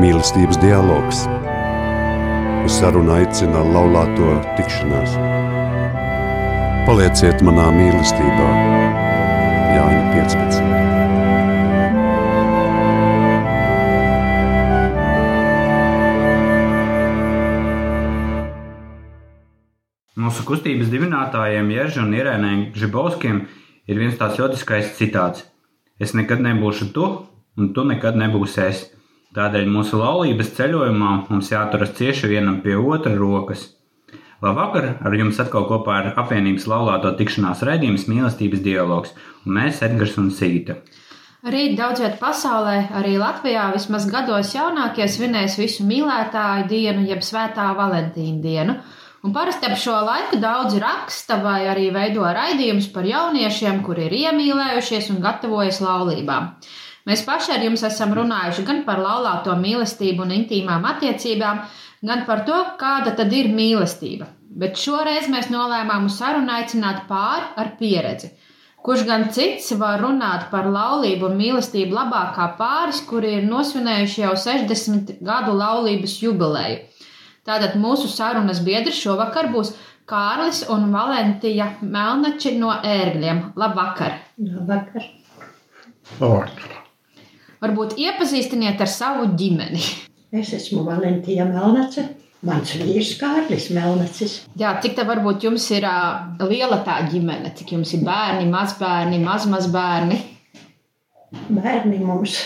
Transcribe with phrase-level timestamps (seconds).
[0.00, 1.18] Mīlestības dialogs.
[2.64, 5.12] Uz sarunu aicina laulāto tikšanās.
[6.86, 8.46] Palieciet manā mīlestībā,
[9.74, 10.62] Jāņa 15.
[20.16, 23.42] Mūsu kustības dibinātājiem, Jeržam un Irēnai Žibovskiem,
[23.84, 25.44] ir viens tāds jotiskais citāts:
[26.00, 27.10] Es nekad nebūšu tu,
[27.60, 28.82] un tu nekad nebūsi es.
[29.30, 33.68] Tādēļ mūsu laulības ceļojumā mums jāturas cieši vienam pie otra rokas.
[34.42, 34.96] Labvakar!
[35.06, 39.12] Ar jums atkal kopā ir apvienības laulāto tikšanās raidījums Mīlestības dialogs,
[39.44, 40.80] un mēs Edgars un Sīta.
[41.46, 47.70] Rīt daudz vietā pasaulē, arī Latvijā, vismaz gados jaunākie svinēs visu mīlētāju dienu, jeb svētā
[47.78, 48.78] Valentīna dienu.
[49.22, 54.18] Un parasti ap šo laiku daudzi raksta vai arī veido raidījumus par jauniešiem, kuri ir
[54.24, 56.56] iemīlējušies un gatavojas laulībām.
[57.10, 61.64] Mēs paši ar jums esam runājuši gan par laulāto mīlestību un intīmām attiecībām,
[62.06, 64.28] gan par to, kāda tad ir mīlestība.
[64.60, 68.30] Bet šoreiz mēs nolēmām uz sarunu aicināt pāri ar pieredzi.
[68.86, 74.32] Kurš gan cits var runāt par laulību un mīlestību labākā pāris, kuri ir nosvinējuši jau
[74.46, 76.80] 60 gadu laulības jubileju.
[77.44, 79.74] Tātad mūsu sarunas biedri šovakar būs
[80.10, 83.48] Kārlis un Valentija Melnači no ērgļiem.
[83.60, 84.20] Labvakar!
[84.38, 85.10] Labvakar!
[86.18, 86.79] Labvakar!
[87.60, 89.82] Varbūt iepazīstiniet ar savu ģimeni.
[90.32, 92.06] Es esmu Valentīna Melnace.
[92.46, 94.38] Mans vīrs Kārlis Melnacis.
[94.56, 97.50] Jā, cik tā varbūt jums ir uh, liela tā ģimene?
[97.58, 100.16] Cik jums ir bērni, mazbērni, mazmazbērni?
[101.50, 102.38] Bērni mums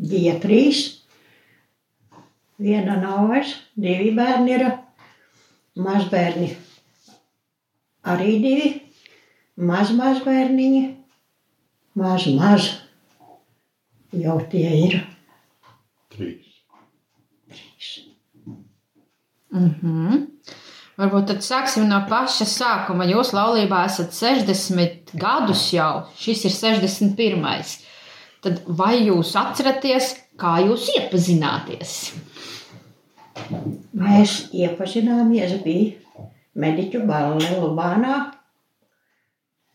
[0.00, 0.86] bija trīs.
[2.56, 4.66] Viena nav vairs, divi bērni ir.
[5.76, 6.54] Mazbērni
[8.08, 8.74] arī divi.
[9.60, 10.84] Mazmazbērniņi.
[12.00, 12.72] Maz, maz
[14.22, 15.00] jau tie ir.
[16.12, 16.62] Trīs.
[17.50, 17.90] Trīs.
[19.52, 20.26] Mm -hmm.
[20.96, 23.04] Varbūt tad sāksim no paša sākuma.
[23.04, 27.74] Jūs laulībā esat 60 gadus jau, šis ir 61.
[28.40, 31.92] Tad vai jūs atceraties, kā jūs iepazināties?
[33.92, 36.24] Mēs iepazināmies, bija
[36.56, 38.16] mediķu balle Lubānā.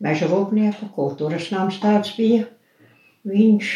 [0.02, 2.48] Meža rūpnieku kultūras nams tāds bija.
[3.30, 3.68] Viņš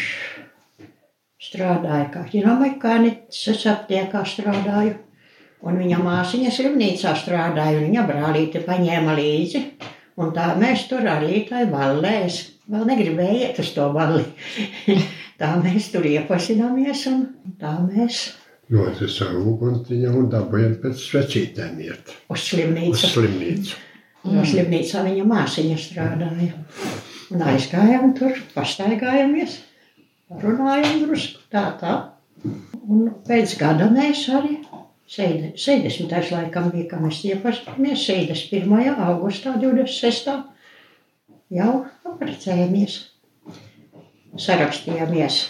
[1.46, 4.96] strādāja kā ķinomekāniķis, es aptiekā strādāju.
[5.66, 9.62] Un viņa māsiņa slimnīcā strādāja, un viņa brālīte paņēma līdzi.
[10.20, 12.40] Un tā mēs tur arī tai ballē, es
[12.70, 14.24] vēl negribēju iet uz to balli.
[15.40, 17.24] tā mēs tur iepazināmies, un
[17.60, 18.26] tā mēs
[18.66, 22.08] Noticam uguntiņa un dabūjam pēc svecītēm iet.
[22.26, 23.10] uz Uz slimnīcu.
[23.12, 23.76] slimnīcu.
[24.26, 26.56] Jo slimnīcā viņa māsiņa strādāja.
[27.30, 29.60] Un aizgājām tur, pastaigājāmies,
[30.30, 31.94] runājām drusku tā, tā.
[32.86, 34.58] Un pēc gada mēs arī,
[35.10, 36.10] 70.
[36.32, 38.96] laikam bija, kad mēs iepazināmies, 61.
[39.06, 40.34] augustā 26.
[41.54, 41.72] jau
[42.10, 42.98] apprecējāmies.
[44.36, 45.46] Sarakstījāmies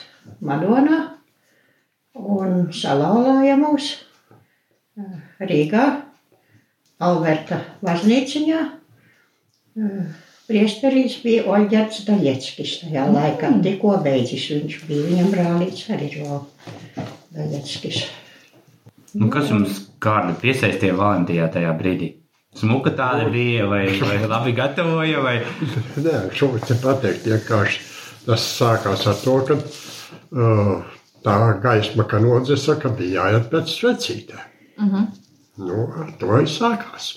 [0.47, 0.99] Madonā
[2.15, 3.89] un salauzāja mūs
[5.01, 5.87] eh, Rīgā,
[7.03, 8.61] Alberta baznīciņā.
[10.47, 13.51] Priesterīs bija Oļģerts Daļeckis tajā laikā.
[13.65, 15.09] Tikko beidzis viņš bija.
[15.09, 16.45] Viņam brālīts arī vēl
[17.35, 18.05] Daļeckis.
[19.17, 22.13] Nu, kas jums kāda piesaistīja Valentijā tajā brīdī?
[22.57, 25.35] Smuka tāda bija, vai, vai labi gatavoja, vai
[26.07, 27.83] Nē, šobrīd ir pateikt, vienkārši
[28.27, 30.95] tas sākās ar to, ka uh,
[31.27, 34.47] tā gaisma, ka nodzesa, ka bija jāiet pēc svecītēm.
[34.77, 35.05] Uh -huh.
[35.57, 37.13] Nu, ar to arī sākās.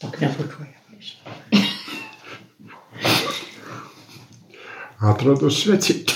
[0.00, 0.77] Tā kā nepučojāmies.
[4.98, 6.14] Atradu svecīti.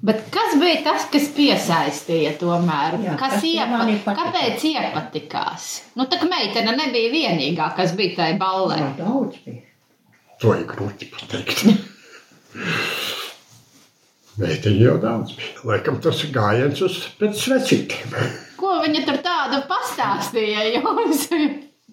[0.00, 2.96] Bet kas bija tas, kas piesaistīja tomēr?
[3.04, 3.82] Jā, kas iepa...
[4.16, 5.66] Kāpēc iepatikās?
[6.00, 8.80] Nu, tā kā meitene nebija vienīgā, kas bija tajā ballē.
[8.80, 9.66] Jā, daudz bija.
[10.40, 11.66] To ir grūti pateikt.
[14.40, 15.52] Meiteņi jau daudz bija.
[15.68, 18.16] Laikam tas ir gājiens uz pēc svecītēm.
[18.56, 21.28] Ko viņa tur tādu pastāstīja jums?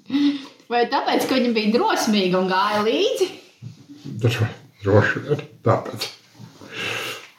[0.72, 3.28] Vai tāpēc, ka viņa bija drosmīga un gāja līdzi?
[4.24, 4.50] Dro-
[4.84, 6.10] Droši vien tāpēc.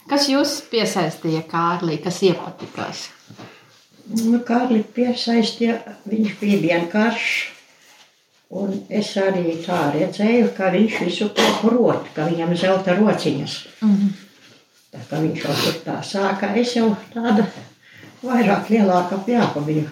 [0.09, 3.05] Kas jūs piesaistīja Kārlī, kas iepatikās?
[4.25, 5.77] Nu, Kārli piesaistīja,
[6.09, 7.37] viņš bija vienkāršs.
[8.59, 13.57] Un es arī tā redzēju, ka viņš visu to prot, ka viņam zelta rociņas.
[13.85, 14.15] Mhm.
[14.89, 17.45] Tā kā viņš jau tur tā sāka, es jau tāda
[18.25, 19.85] vairāk lielāka pjāpa biju.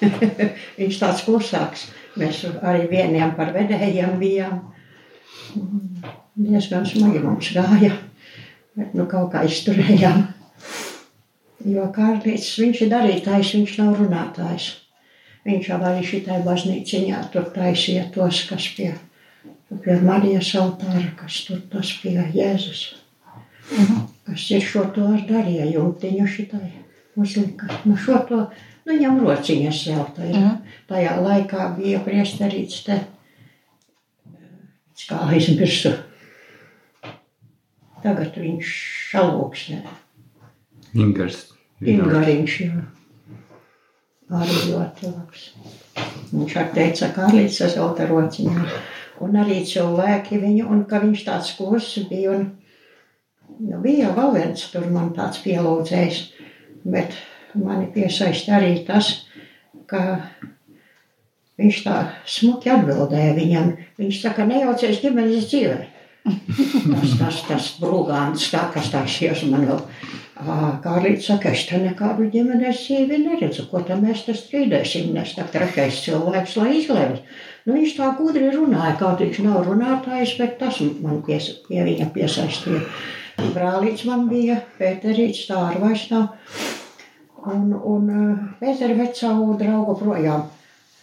[0.80, 1.84] viņš tāds klusāks.
[2.18, 4.58] Mēs arī vieniem par vedējiem bijām.
[6.38, 7.94] Diezgan smagi mums gāja.
[8.78, 10.26] Bet nu kaut kā izturējām.
[11.66, 14.68] Jo Kārlis, viņš ir darītājs, viņš nav runātājs.
[15.48, 18.92] Viņš jau arī šitai baznīciņā tur taisīja tos, kas pie,
[19.84, 22.84] pie Marijas altāra, kas tur tas pie Jēzus.
[24.28, 26.66] Kas ir šo to ar darīja, jumtiņu šitai
[27.18, 27.68] uzlika.
[27.84, 30.50] Nu šo to, nu viņam rociņas zelta ir.
[30.88, 32.98] Tajā laikā bija priesterīts te,
[35.08, 35.94] kā aizmirsu.
[38.02, 38.74] Tagad viņš
[39.10, 39.80] šalūksnē.
[40.98, 41.48] Ingars.
[41.82, 42.84] Ingariņš, jā.
[44.38, 45.44] Arī ļoti labs.
[46.30, 48.66] Viņš arī teica, arī tas zelta rociņā.
[49.24, 52.36] Un arī cilvēki viņu, un ka viņš tāds kluss bija.
[52.36, 52.44] Un,
[53.58, 56.20] nu, bija vēl viens tur man tāds pielūdzējs,
[56.86, 57.16] bet
[57.54, 59.12] mani piesaista arī tas,
[59.88, 60.02] ka
[61.58, 61.96] viņš tā
[62.28, 63.72] smuki atbildēja viņam.
[64.00, 65.78] Viņš saka, nejaucies ģimenes dzīvē.
[66.28, 69.82] Tas, tas, tas brūgāns, tā, kas tā šies man vēl.
[70.84, 75.46] Kārlīts saka, es te nekādu ģimenes dzīvi neredzu, ko tam mēs te strīdēsim, nes tā
[75.50, 77.16] trešais cilvēks, lai izlemj.
[77.66, 82.10] Nu, viņš tā gudri runāja, kaut viņš nav runātājs, bet tas man pies, pie viņa
[82.14, 82.84] piesaistīja.
[83.54, 86.30] Brālīts man bija, Pēterīts, tā ar vairs nav.
[87.48, 88.12] Un, un
[88.60, 90.46] Pēteri vec savu draugu projām.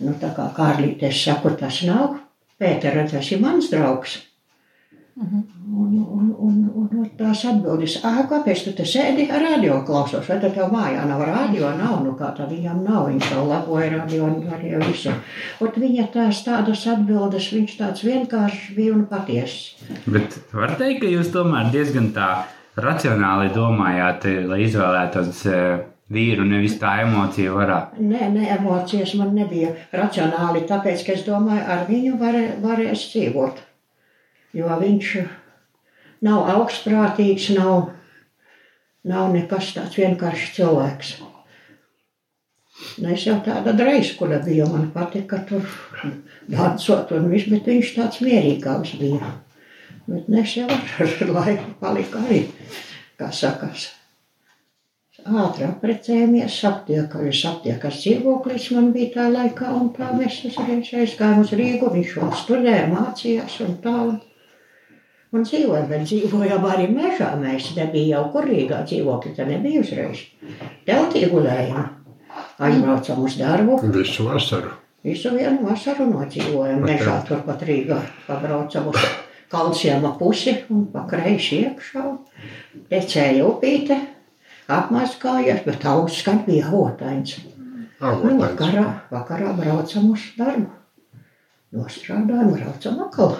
[0.03, 2.19] Nu, tā kā Kārlītes saku, tas nav.
[2.59, 4.19] Pētera, tas ir mans draugs.
[5.15, 10.27] Un, un, un, un tās atbildes, ah, kāpēc tu te sēdi ar radio klausos?
[10.27, 11.69] Vai tad tev mājā nav radio?
[11.79, 13.07] Nav, nu kā tā viņam nav.
[13.07, 15.15] Viņš jau laboja radio un darīja visu.
[15.63, 19.87] Un viņa tās tādas atbildes, viņš tāds vienkārši bija un patiesas.
[20.03, 22.29] Bet var teikt, ka jūs tomēr diezgan tā
[22.75, 27.79] racionāli domājāt, lai izvēlētos eh, vīru, nevis tā emocija varā.
[27.97, 33.61] Nē, ne, emocijas man nebija racionāli, tāpēc, ka es domāju, ar viņu var, varēs dzīvot.
[34.55, 35.13] Jo viņš
[36.25, 37.89] nav augstprātīgs, nav,
[39.07, 41.15] nav nekas tāds vienkāršs cilvēks.
[42.99, 45.63] Nu, es jau tāda dreizkuļa biju, man patika tur
[46.51, 49.33] dancot un viss, bet viņš tāds mierīgāks bija.
[50.05, 52.43] Bet nes jau ar laiku palika arī,
[53.17, 53.89] kā sakas.
[55.25, 61.53] Ātri aprecējāmies, aptiekas, aptiekas dzīvoklis man bija tā laikā, un tā mēs uzreiz aizgājām uz
[61.57, 63.95] Rīgu, viņš vēl studēja, mācījās un tā.
[65.33, 67.31] Un dzīvojam, bet dzīvojam arī mežā.
[67.41, 70.21] Mēs nebija jau kur Rīgā dzīvokļi, tā nebija uzreiz.
[70.85, 71.89] Teltī gulējām,
[72.69, 73.81] aizbraucam uz darbu.
[73.97, 74.75] Visu vasaru.
[75.05, 77.97] Visu vienu vasaru nodzīvojam mežā, turpat Rīgā.
[78.29, 79.01] Pabraucam uz
[79.49, 82.05] kalciema pusi un pa kreisi iekšā.
[82.93, 83.99] Tecēja upīte,
[84.71, 87.37] apmazgājies, bet augsts skan bija hotains.
[88.01, 90.71] Nu, vakarā, vakarā braucam uz darbu.
[91.75, 93.37] Nostrādājam, braucam atkal.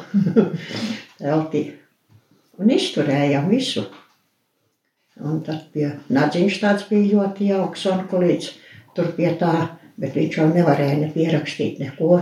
[1.22, 1.66] Teltī
[2.60, 3.86] un izturējām visu.
[5.16, 8.50] Un tad pie Nadziņš tāds bija ļoti jauks un kolīdz
[8.96, 9.54] tur pie tā,
[10.00, 12.20] bet viņš jau nevarēja ne pierakstīt neko,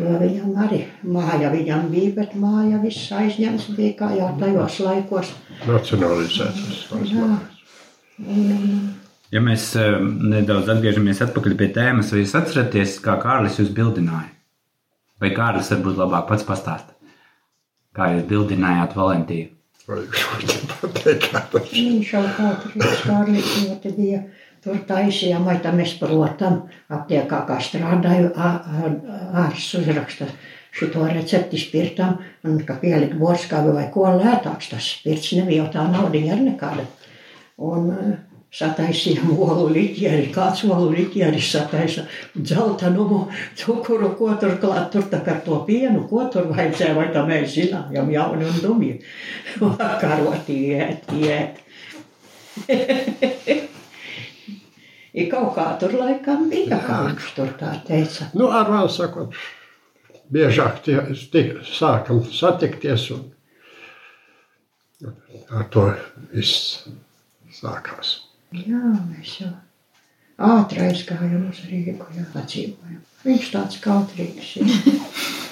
[0.00, 5.32] jo viņam arī māja viņam bija, bet māja viss aizņems bija kā jau tajos laikos.
[5.68, 6.86] Nacionalizētas.
[7.12, 7.32] Jā.
[9.30, 14.32] Ja mēs eh, nedaudz atgriežamies atpakaļ pie tēmas, vai jūs atceraties, kā Kārlis jūs bildināja?
[15.22, 16.90] Vai Kārlis varbūt labāk pats pastāst?
[17.96, 19.56] Kā jūs bildinājāt Valentīnu?
[21.70, 22.22] Viņš jau
[23.00, 24.20] skārlīgs ļoti bija.
[24.60, 26.58] Tur taisījām, vai tam es, protam,
[26.92, 30.28] aptiekā kā strādāju, ārsts uzraksta
[30.76, 35.86] šito recepti spirtam, un ka pielikt borskābi vai ko lētāks tas spirts, nebija jau tā
[35.90, 36.84] naudiņa ar nekāda.
[37.60, 38.12] Un uh,
[38.50, 42.02] sataisījām olu liķieri, kāds olu liķieri sataisa
[42.34, 43.20] dzeltenumu,
[43.58, 47.54] cukuru, ko tur klāt, tur tā kā to pienu, ko tur vajadzēja, vai tā mēs
[47.54, 48.94] zinājām, jauni un dumji.
[50.02, 51.54] Karoti iet, iet.
[55.20, 58.28] I kaut kā tur laikam bija, kā viņš tur tā teica.
[58.38, 59.34] Nu, ar vēl sakot,
[60.30, 60.98] biežāk tie,
[61.32, 63.28] tie sākam satikties un
[65.50, 65.86] ar to
[66.34, 66.82] viss
[67.60, 68.16] sākās.
[68.56, 69.52] Jā, mēs jau
[70.40, 73.00] ātri aizgājām uz Rīgu, jā, dzīvojam.
[73.24, 74.70] Viņš tāds kautrīgs ir.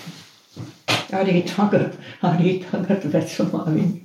[1.20, 4.04] arī tagad, arī tagad vecumā viņa.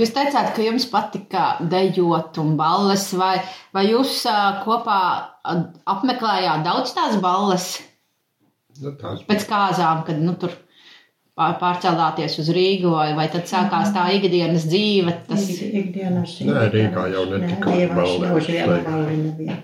[0.00, 3.36] Jūs teicāt, ka jums patika dejot un balles, vai,
[3.74, 4.22] vai jūs
[4.64, 4.98] kopā
[5.90, 7.70] apmeklējāt daudz tās balles
[8.80, 10.69] Nu, tās pēc kāzām, kad nu, tur pār-
[11.60, 15.14] pārcēlāties uz Rīgu, vai, vai tad sākās tā ikdienas dzīve?
[15.28, 15.46] Tas...
[15.54, 17.40] Ik- Ikdienas Nē, Rīgā jau ne
[18.84, 19.56] balli nebija.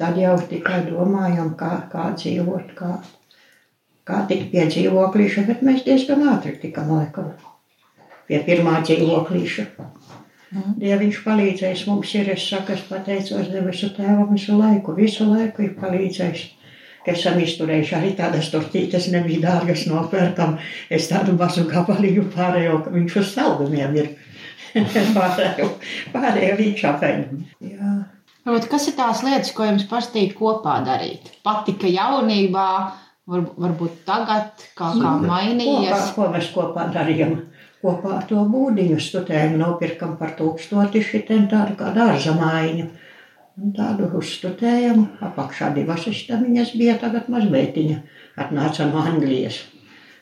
[0.00, 2.94] Tad jau tikai domājam, kā, kā dzīvot, kā,
[4.08, 7.32] kā tikt pie dzīvoklīša, bet mēs diezgan ātri tikam laikam.
[8.30, 9.66] pie pirmā dzīvoklīša.
[10.80, 15.76] Dieviņš palīdzējis mums ir, es saku, es pateicos debesu tēvam visu laiku, visu laiku ir
[15.78, 16.46] palīdzējis.
[17.04, 20.58] Ka esam izturējuši arī tādas tortītes, nebija dārgas nopērkam.
[20.92, 24.10] Es tādu mazu gabaliņu pārējo, ka viņš uz saldumiem ir.
[25.16, 25.70] pārējo,
[26.12, 27.30] pārējo viņš apēd.
[27.64, 27.94] Jā.
[28.46, 31.32] Varbūt, kas ir tās lietas, ko jums patīk kopā darīt?
[31.44, 32.68] Patika jaunībā,
[33.30, 36.12] var, varbūt tagad kā Kopā, mainījies.
[36.16, 37.36] ko mēs kopā darījām?
[37.80, 42.88] Kopā to būdiņu studējumu nopirkam par tūkstoti šitien tādu kā dārza maiņu.
[43.60, 47.98] Un tādu uzstudējam, apakšā divas istamiņas bija tagad mazmeitiņa.
[48.40, 49.58] Atnāca no Anglijas.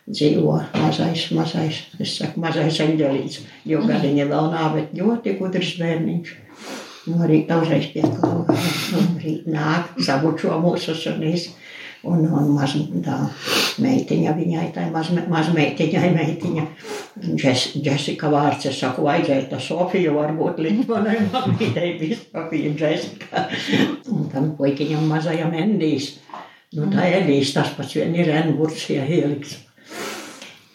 [0.09, 3.45] Dzīvo mazais, mazais, es saku, mazais eņģelīts.
[3.68, 6.33] Jo gadiņa vēl nav, bet ļoti gudrs bērniņš.
[7.12, 8.57] No rīta uzreiz pieklāvā,
[8.99, 11.47] un rīt nāk, sabučo mūsu sunīs.
[12.08, 12.74] Un, un maz,
[13.04, 13.18] tā
[13.82, 16.66] meitiņa viņai, tā maz, mazmeitiņai, meitiņa.
[17.28, 23.46] Džes, Jessica vārds, es saku, vajadzēja tā Sofiju varbūt likt manai mamītei, bija Sofija Jessica.
[24.14, 26.14] Un tam puikiņam mazajam Endijs.
[26.76, 29.58] Nu, tā Endijs tas pats vien ir Enburts, ja ieliks.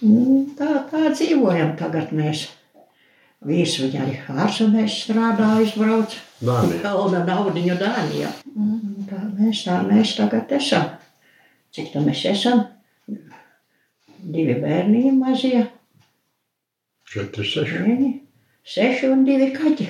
[0.04, 2.48] Nu, Tā, tā dzīvojam tagad mēs.
[3.44, 6.14] Vīrs viņa arī ārzemēs strādā, aizbrauc.
[6.44, 6.80] Dānijā.
[6.84, 8.30] Pelna naudiņu Dānijā.
[9.10, 10.92] Tā mēs, tā mēs tagad esam.
[11.74, 12.68] Cik tā mēs esam?
[14.24, 15.64] Divi bērniņi mazie,
[17.14, 17.74] 4, 6.
[17.86, 18.12] vieni,
[18.66, 19.88] seši un divi kaķi.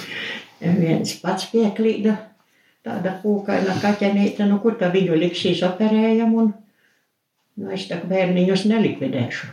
[0.80, 2.16] Viens pats pieklīda,
[2.86, 6.50] tāda pūkaina kaķenīte, nu kur tā viņu liksīs operējam un
[7.60, 9.52] nu, es tā bērniņus nelikvidēšu.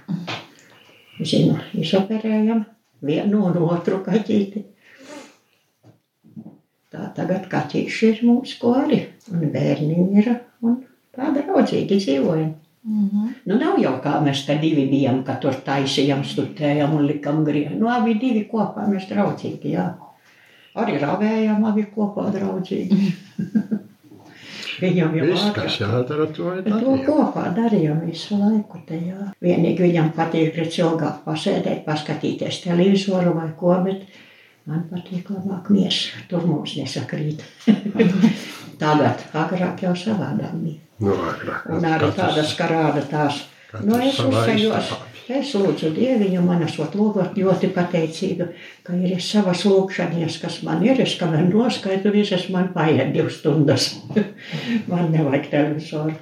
[1.22, 2.66] Zinu, izoperējam
[3.06, 4.64] vienu un otru kaķīti.
[6.94, 10.36] Tā tagad kaķīši ir mums ko arī, un bērniņi ir,
[11.18, 12.54] un tā draudzīgi dzīvojam.
[12.88, 13.24] Mhm.
[13.50, 17.76] Nu, nav jau kā mēs te divi bijām, ka tur taisījām, studējām un likām griezu.
[17.82, 19.90] Nu, abi divi kopā mēs draudzīgi, jā.
[20.78, 23.12] Arī ravējām, abi kopā draudzīgi.
[24.78, 27.06] Viņam jau Viss, kas jādara, to ir Bet to darījām.
[27.08, 28.78] kopā darījām visu laiku.
[28.86, 29.32] Te, jā.
[29.42, 34.06] Vienīgi viņam patīk redz ilgāk pasēdēt, paskatīties televizoru vai ko, bet
[34.70, 36.22] man patīk labāk miesa.
[36.30, 37.42] Tur mums nesakrīt.
[38.82, 40.87] Tagad, agrāk jau savādāk bija.
[41.04, 41.68] Nu, agrāk.
[41.70, 43.44] Un arī tādas, kā rāda tās.
[43.84, 44.92] Nu, es uzceļos,
[45.38, 48.48] es lūdzu Dieviņu, man esot lūgot ļoti pateicīga,
[48.88, 53.92] ka ir savas lūkšanas, kas man ir, es kamēr noskaitu visas, man paiet divas stundas.
[54.92, 56.16] man nevajag televizoru.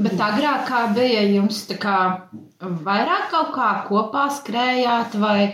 [0.00, 1.96] Bet agrāk kā bija jums tā kā
[2.60, 5.50] vairāk kaut kā kopā skrējāt vai,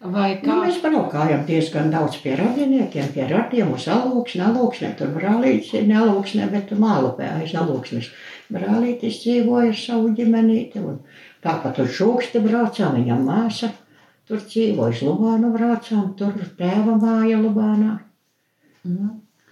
[0.00, 0.56] vai Nu, kā?
[0.64, 6.48] mēs braukājam diezgan daudz pie radiniekiem, pie radiem uz alūksni, alūksni, tur brālītis ir nelūksne,
[6.52, 8.10] bet mālupē aiz alūksnes.
[8.52, 11.00] Brālītis dzīvoja ar savu ģimenīti, un
[11.44, 13.72] tāpat uz šūksti braucām, viņam māsa.
[14.28, 17.98] Tur dzīvoja uz Lubānu braucām, tur tēva māja Lubānā.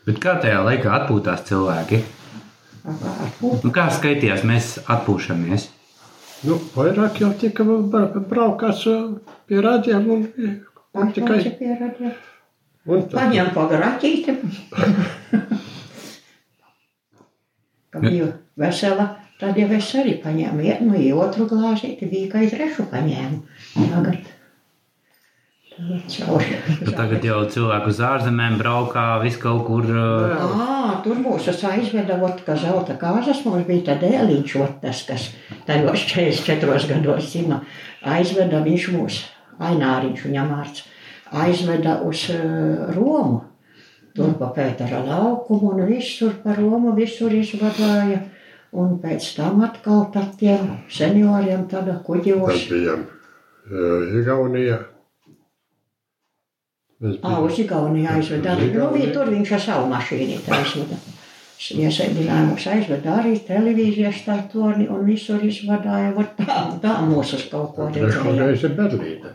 [0.06, 2.02] Bet kā tajā laikā atpūtās cilvēki?
[2.86, 3.64] Atpūt.
[3.66, 5.72] Nu, kā skaitījās, mēs atpūšamies?
[6.46, 9.16] Nu, vairāk jau tika bra- braukāts uh,
[9.48, 10.20] pie rādiem un,
[10.94, 11.38] un tikai.
[11.40, 12.12] Atpūci pie radiem.
[12.86, 14.32] Un tā, Paņem pa graķīti.
[17.90, 18.28] Ka bija
[18.60, 19.06] vesela,
[19.40, 23.38] tad jau es arī paņēmu vienu, ja otru glāzīti, bija kā trešu paņēmu.
[23.74, 24.35] Tagad.
[25.76, 29.84] Nu, tagad jau cilvēku uz ārzemēm braukā, vis kaut kur.
[29.84, 35.02] uh, Ā, tur mūs aizveda, ot, ka zelta kāzas mums bija tā dēliņš, ot, tas,
[35.08, 35.26] kas
[35.68, 37.60] tajos 44 gados cima.
[38.16, 39.20] Aizveda viņš mūs,
[39.60, 40.82] Aināriņš viņam vārds,
[41.44, 43.42] aizveda uz uh, Romu.
[44.16, 48.22] Tur pa Pētera laukumu un visur pa Romu, visur izvadāja.
[48.76, 52.68] Un pēc tam atkal tad tiem senioriem tāda tas kuģos.
[52.72, 54.95] bija uh, Igaunija.
[57.02, 58.54] Ā, uz Igauniju aizveda.
[58.56, 59.12] Nu, Igauniju.
[59.12, 60.96] tur viņš ar savu mašīnu aizveda.
[61.56, 66.12] Iesēdinājumus aizveda arī televīzijas stāstoni un visur izvadāja.
[66.16, 68.34] Vot Tā, tā mūsu uz kaut ko redzēja.
[68.40, 69.32] reizi Berlīnē.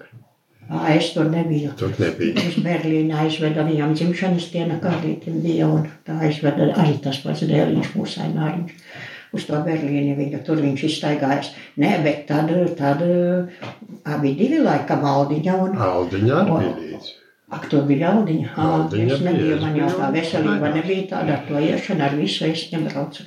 [0.71, 1.73] Ā, Es tur nebiju.
[1.77, 2.41] Tur nebija.
[2.47, 7.93] Uz Berlīnu aizveda viņam dzimšanas diena kādītim bija un tā aizveda arī tas pats dēliņš
[7.97, 8.71] mūsu aināriņš.
[9.33, 11.51] Uz to Berlīni viņa tur viņš izstaigājās.
[11.77, 13.01] Nē, bet tad, tad
[14.05, 17.01] abi divi laika maldiņa un Aldiņā arī bija.
[17.51, 18.53] Ak, tur bija audiņa.
[18.63, 22.15] Aldiņa Es nebiju, bija, es man jau tā veselība nebija tāda ar to iešanu, ar
[22.15, 23.25] visu es nebraucu.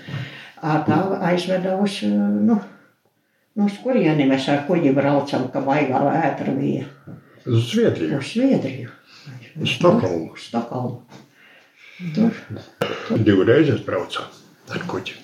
[0.61, 6.87] Tā aizveda uz, nu, nu, uz kurieni mēs ar kuģi braucam, ka baigā vētra bija.
[7.45, 8.23] Uz Zviedriju.
[8.23, 8.95] Uz Zviedriju.
[9.61, 10.33] Uz Stokholmu.
[10.33, 11.02] Uz Stokholmu.
[12.16, 12.40] Tur.
[13.28, 14.33] Divreiz braucām
[14.73, 15.21] ar kuģi.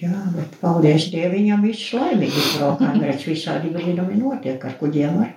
[0.00, 5.30] Jā, bet paldies Dievam, viss laimīgi braukājumi, redz visādi brīnumi notiek ar kuģiem ar,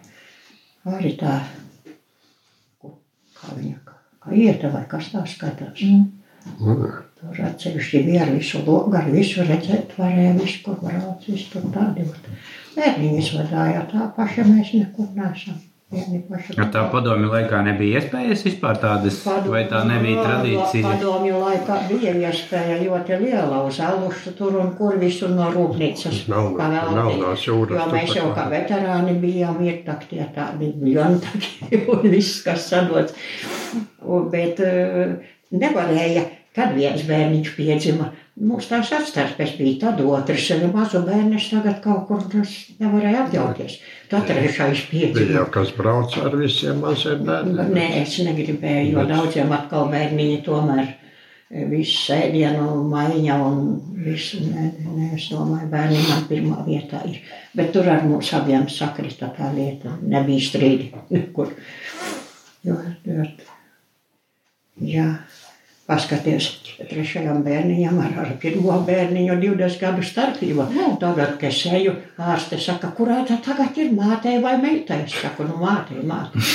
[0.97, 1.35] arī tā,
[3.43, 5.83] kā viņa, kā, ieta vai kas tā skatās.
[5.83, 6.11] Mm.
[7.23, 11.69] Tur atsevišķi bija ar visu logu, ar visu redzēt, varēja visu, kur brauc, visu tur
[11.75, 12.07] tādi.
[12.73, 15.61] Bērniņi izvadāja tā paša, mēs nekur nesam.
[15.93, 19.19] Ar tā padomju laikā nebija iespējas vispār tādas,
[19.49, 20.93] vai tā nebija tradīcija?
[20.95, 26.23] Padomju laikā bija iespēja ļoti liela uz alušu tur un kur visur no rūpnīcas.
[26.31, 26.95] Melnā- pavelti.
[26.97, 32.41] Melnās jūras Jo mēs jau kā veterāni bijām, ir tak tie tādi bļontaki un viss,
[32.45, 33.13] kas sadots.
[34.33, 35.15] Bet eh,
[35.53, 38.11] nevarēja, kad viens bērniņš piedzima.
[38.33, 42.23] Mums tās atstājas bija tad otrs, un mazu bērniņš tagad kaut kur
[42.81, 43.75] nevarēja atļauties.
[44.09, 45.35] Tad trešais Bija piedzima.
[45.37, 47.69] jau kas brauc ar visiem maziem bērniem.
[47.75, 53.61] Nē, es negribēju, jo daudziem atkal bērniņi tomēr e, visu sēdienu maiņa un
[54.01, 57.21] visu, nē, nē, es domāju, bērni man pirmā vietā ir.
[57.53, 61.53] Bet tur ar mums abiem sakrita tā lieta, nebija strīdi nekur.
[62.65, 63.29] Jo, jo,
[64.89, 65.07] jā,
[65.89, 66.45] paskaties,
[66.89, 70.63] trešajam bērniņam ar, ar pirmo bērniņu 20 gadu starpība.
[71.01, 75.03] Tagad, kad es eju, ārste saka, kurā tā tagad ir mātei vai meitai?
[75.07, 76.41] Es saku, nu mātei, mātei.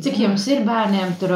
[0.00, 1.16] Cik jums ir bērniem?
[1.20, 1.34] Tur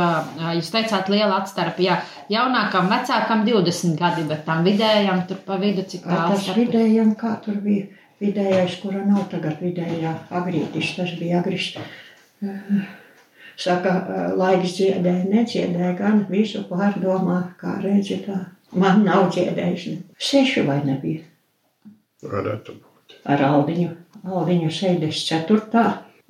[0.55, 1.83] jūs teicāt, liela atstarpe.
[1.85, 1.99] Jā,
[2.33, 7.35] jaunākam, vecākam 20 gadi, bet tam vidējam tur pa vidu cik tālu tas vidējam, kā
[7.45, 7.91] tur bija
[8.23, 11.73] vidējais, kura nav tagad vidējā agrītis, tas bija agris.
[13.57, 13.93] Saka,
[14.35, 18.41] laiks dziedēja, nedziedēja, gan visu pārdomā, kā redzi tā.
[18.75, 20.01] Man nav dziedējis.
[20.19, 21.23] Seši vai nebija
[22.25, 23.15] Varētu būt.
[23.31, 23.91] ar Aldiņu.
[24.25, 25.85] Aldiņu 64.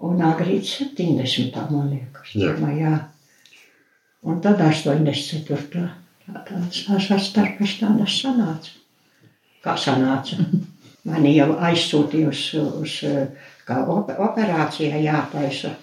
[0.04, 1.56] un agrīts 70.
[1.70, 2.34] man liekas.
[2.34, 2.52] Jā.
[2.76, 2.94] Jā.
[4.24, 5.86] Un tad 84.
[6.24, 8.76] Tā, tāds tās atstarpes tādas sanāca.
[9.64, 10.44] Kā sanāca?
[11.08, 12.44] Mani jau aizsūtīja uz,
[12.80, 12.98] uz
[13.68, 15.74] kā op operācija jātaisa.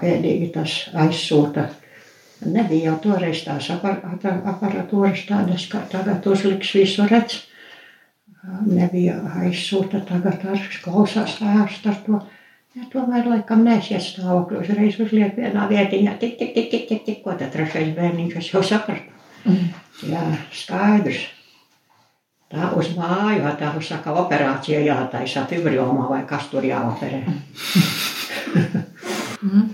[0.00, 1.68] Pēdīgi tas aizsūta.
[2.46, 7.44] Nebija jau toreiz tās apar apar aparatūras tādas, kā tagad uzliks visu redz.
[8.66, 12.20] Nebija aizsūta tagad ar klausās ārsts ar to.
[12.76, 14.58] Ja, tomēr, laikam, nesiet stāvokli.
[14.60, 18.50] Uzreiz uzliek vienā vietiņā, tik, tik, tik, tik, tik, tik, ko tad trešais bērniņš, es
[18.52, 19.16] jau sapratu.
[20.04, 21.22] Jā, skaidrs.
[22.52, 27.24] Tā uz māju, vai tā saka, operācija jātaisa fibriomā vai kas tur jāoperē.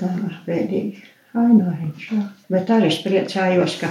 [0.01, 0.12] Tā
[0.46, 1.03] bēdīgi.
[1.33, 2.22] Aināriņš, jā.
[2.53, 3.88] Bet arī es priecājos, ka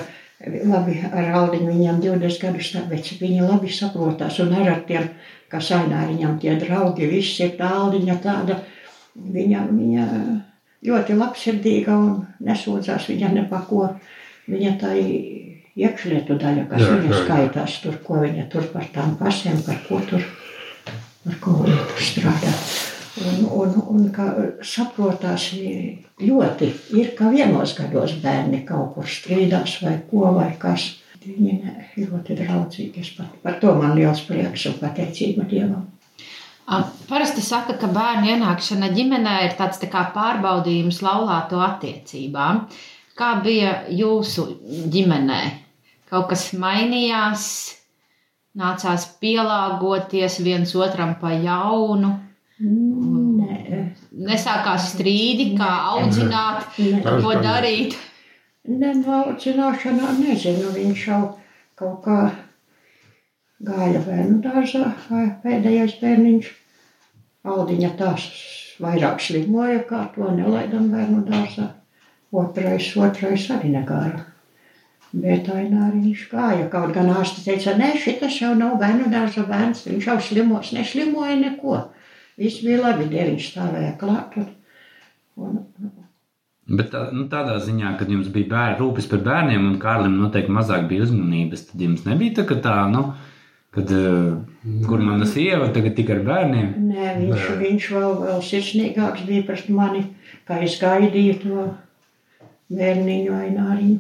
[0.70, 5.10] labi ar Aldiņu viņam 20 gadus tāpēc viņi labi saprotās un ar ar tiem,
[5.50, 8.60] kas Aināriņam tie draugi, viss ir tā Aldiņa tāda,
[9.16, 10.08] viņa, viņa
[10.86, 12.14] ļoti labsirdīga un
[12.46, 13.90] nesūdzās viņa nepako.
[14.52, 14.94] Viņa tā
[15.78, 17.20] iekšlietu daļa, kas Jā, viņa jā.
[17.26, 20.26] skaitās tur, ko viņa tur par tām pasēm, par ko tur,
[21.26, 22.56] par ko viņa tur strādā.
[23.20, 24.30] Un, un, un kā
[24.64, 25.50] saprotās
[26.24, 30.94] ļoti, ir kā vienos gados bērni kaut kur strīdās vai ko vai kas.
[31.22, 33.04] Viņi ne, ļoti draudzīgi.
[33.18, 35.84] Par, par to man liels prieks un pateicība Dievam.
[37.10, 42.64] Parasti saka, ka bērnu ienākšana ģimenē ir tāds tā kā pārbaudījums laulāto attiecībām.
[43.20, 44.48] Kā bija jūsu
[44.94, 45.42] ģimenē?
[46.10, 47.44] Kaut kas mainījās,
[48.58, 52.16] nācās pielāgoties viens otram pa jaunu.
[52.62, 53.82] Nē,
[54.22, 57.02] Nesākās strīdi, kā audzināt, nē.
[57.24, 57.96] ko darīt.
[58.70, 61.22] Ne, no audzināšanā nezinu, viņš jau
[61.80, 62.18] kaut kā
[63.66, 66.50] gāja bērnu dārzā, vai pēdējais bērniņš.
[67.52, 68.28] Aldiņa tās
[68.82, 71.72] vairāk slimoja, kā to nelaidam bērnu dārzā.
[72.32, 74.22] Otrais, otrais arī negāja.
[75.12, 80.08] Bet Aināriņš gāja, kaut gan ārsti teica, nē, šitas jau nav bērnu dārza bērns, viņš
[80.08, 81.82] jau slimos, neslimoja neko.
[82.42, 84.38] Viss bija labi, Dieviņš stāvēja klāt.
[85.38, 85.92] Un, un,
[86.72, 90.54] Bet tā, nu, tādā ziņā, kad jums bija bērni, rūpes par bērniem, un Kārlim noteikti
[90.56, 93.02] mazāk bija uzmanības, tad jums nebija tā, ka tā, nu,
[93.76, 96.70] kad, eh, kur mana sieva tagad tik ar bērniem.
[96.92, 97.58] Nē, viņš, Nē.
[97.66, 100.06] viņš vēl, vēl sirsnīgāks bija pret mani,
[100.48, 101.68] kā es gaidīju to
[102.72, 104.00] bērniņu aināriņu.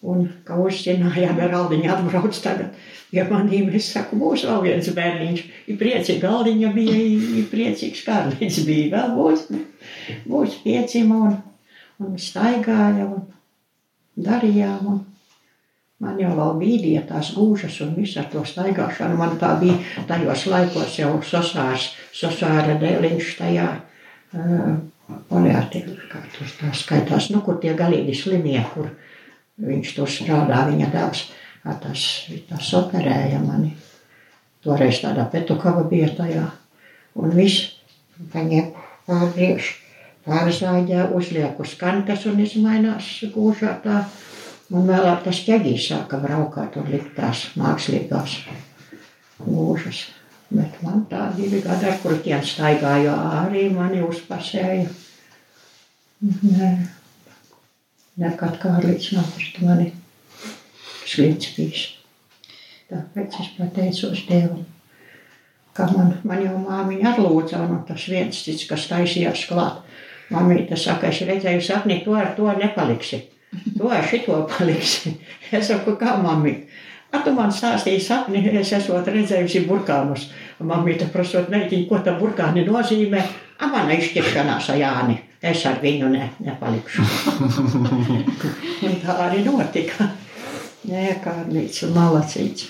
[0.00, 2.76] Un kā uzzinājām, ar Aldiņu atbrauc tagad
[3.10, 5.42] pie manīm, es saku, būs vēl viens bērniņš.
[5.68, 6.96] Ir priecīgi, Aldiņa bija,
[7.40, 9.44] ir priecīgs Kārlīts bija, vēl būs,
[10.30, 11.36] būs piecima un,
[12.00, 13.26] un staigāja un
[14.16, 14.88] darījām.
[14.94, 15.02] Un
[16.00, 19.18] man jau vēl bīdīja tās gūžas un viss ar to staigāšanu.
[19.20, 19.76] Man tā bija
[20.08, 23.68] tajos laikos jau sasārs, sasāra dēliņš tajā.
[24.30, 24.78] Uh,
[25.26, 28.92] Poliāti, kā tur tā skaitās, nu, kur tie galīgi slimie, kur
[29.60, 31.26] Viņš tur strādā, viņa dēls.
[31.60, 32.02] Ā, Tas,
[32.48, 33.74] tas operēja mani.
[34.64, 36.46] Toreiz tādā petukava bija tajā.
[37.20, 37.66] Un viss
[38.32, 38.70] paņem
[39.08, 39.74] pārgriež,
[40.24, 44.04] pārzāģē, uzliek uz kantas un izmainās gūžā tā.
[44.70, 48.36] Un vēlāk tas ķegīs sāka braukāt un likt tās mākslīgās
[49.42, 50.04] gūžas.
[50.50, 53.10] Bet man tā divi gadi ar kurķiem staigāju
[53.42, 54.88] arī mani uzpasēja.
[56.20, 56.70] Nē,
[58.18, 59.88] nekad kā līdz nav pret mani
[61.06, 61.86] slikts bijis.
[62.90, 64.64] Tāpēc es pateicos Dievam,
[65.76, 69.84] ka man, man jau māmiņa atlūdza, un tas viens cits, kas taisījās klāt.
[70.30, 73.24] Mamīte saka, es redzēju sapni, to ar to nepaliksi.
[73.78, 75.16] To ar šito paliksi.
[75.56, 76.68] Es saku, kā mamīte?
[77.10, 80.28] A, tu man stāstīji sapni, es esmu redzējusi burkānus.
[80.62, 83.24] Un Mamīte prasot, meitiņ, ko tā burkāni nozīmē?
[83.58, 85.16] A, mana izšķiršanās ar Jāni.
[85.40, 87.04] Es ar viņu ne, nepalikšu.
[89.04, 90.10] tā arī notika.
[90.90, 92.66] Nē, Kārlīts un malacīts.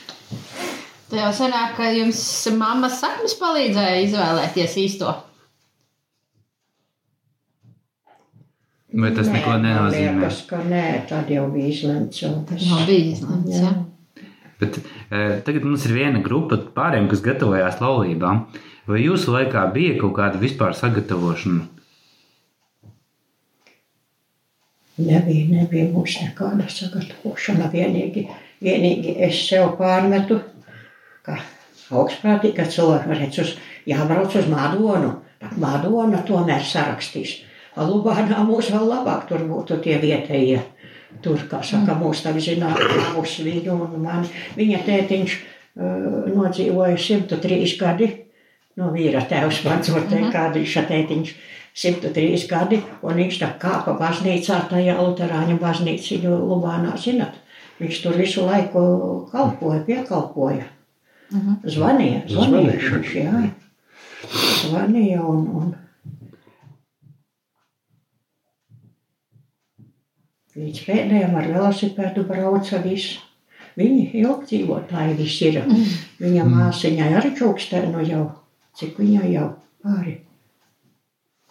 [1.10, 2.20] Tā jau senāk, ka jums
[2.54, 5.16] mammas saknes palīdzēja izvēlēties īsto.
[8.90, 10.14] Vai tas neko man nenozīmē?
[10.18, 12.22] Liekas, ka nē, tad jau bija izlemts.
[12.24, 12.62] jau tas.
[12.70, 13.66] Nav bijis izlemts, Jā.
[13.66, 14.24] jā.
[14.60, 14.78] Bet,
[15.10, 18.42] e, tagad mums ir viena grupa pāriem, kas gatavojās laulībām.
[18.90, 21.66] Vai jūsu laikā bija kaut kāda vispār sagatavošana?
[25.00, 27.70] Nebija, nebija mums nekāda sagatavošana.
[27.72, 28.26] Vienīgi,
[28.62, 30.40] vienīgi es sev pārmetu,
[31.26, 31.38] ka
[31.90, 33.54] augstprātīga cilvēka redz uz,
[33.88, 35.14] jābrauc uz Madonu.
[35.60, 37.38] Madona tomēr sarakstīs.
[37.76, 40.58] Lubānā mūs vēl labāk tur būtu tie vietējie.
[41.24, 42.78] Tur, kā saka, mūs tā zināt,
[43.14, 44.28] mūs viņu un mani.
[44.58, 48.10] Viņa tētiņš uh, nodzīvoja 103 gadi.
[48.78, 51.32] No vīra tēvs man dzotē, kādi šatētiņš
[51.76, 57.38] 103 gadi, un viņš tā kāpa baznīcā, tajā luterāņu baznīciņu Lubānā, zinat.
[57.80, 58.82] Viņš tur visu laiku
[59.30, 60.66] kalpoja, piekalpoja.
[61.30, 62.98] Zvanīja, zvanīja Zvanīšana.
[62.98, 63.44] viņš, jā.
[64.66, 65.70] Zvanīja un, un
[70.60, 73.20] Līdz pēdējiem ar velosipēdu brauca viss.
[73.78, 75.60] Viņi ilgi dzīvotāji visi ir.
[76.18, 78.24] Viņa māsiņai arī čūkstē, nu jau,
[78.76, 79.46] cik viņai jau
[79.84, 80.16] pāri.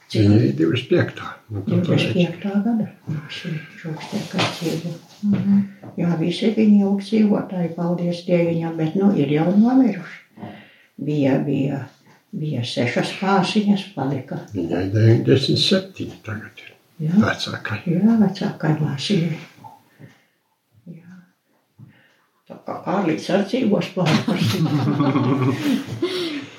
[0.10, 1.20] Viņa ir 25.
[1.54, 2.06] Nu, tad tā ir.
[2.16, 2.64] 25.
[2.66, 4.94] gada māsiņa čūkstē, kā dzīvo.
[6.00, 10.50] Jā, visi viņi ilgi dzīvotāji, paldies Dieviņam, bet nu ir jau nomiruši.
[11.00, 11.84] Bija, bija,
[12.36, 14.42] bija sešas māsiņas palika.
[14.56, 16.74] Viņai 97 tagad ir
[17.06, 17.14] Jā.
[17.22, 17.80] vecākai.
[17.94, 19.40] Jā, vecākai māsīņai.
[20.98, 21.22] Jā.
[22.50, 24.70] Tā kā Kārlis ar dzīvos pārpārsim.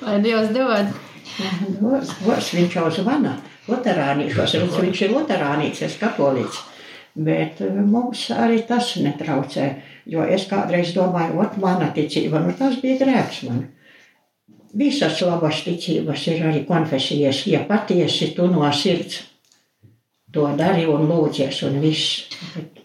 [0.01, 0.95] Lai Dievs dod.
[1.81, 3.35] Dos, dos viņš jau zvana
[3.69, 6.59] luterānīšos, viņš, ir luterānīts, es katolīts.
[7.11, 9.67] Bet eh, mums arī tas netraucē,
[10.11, 13.65] jo es kādreiz domāju, ot mana ticība, nu tas bija grēks man.
[14.77, 19.25] Visas labas ticības ir arī konfesijas, ja patiesi tu no sirds
[20.31, 22.21] to dari un lūdzies un viss.
[22.55, 22.81] Bet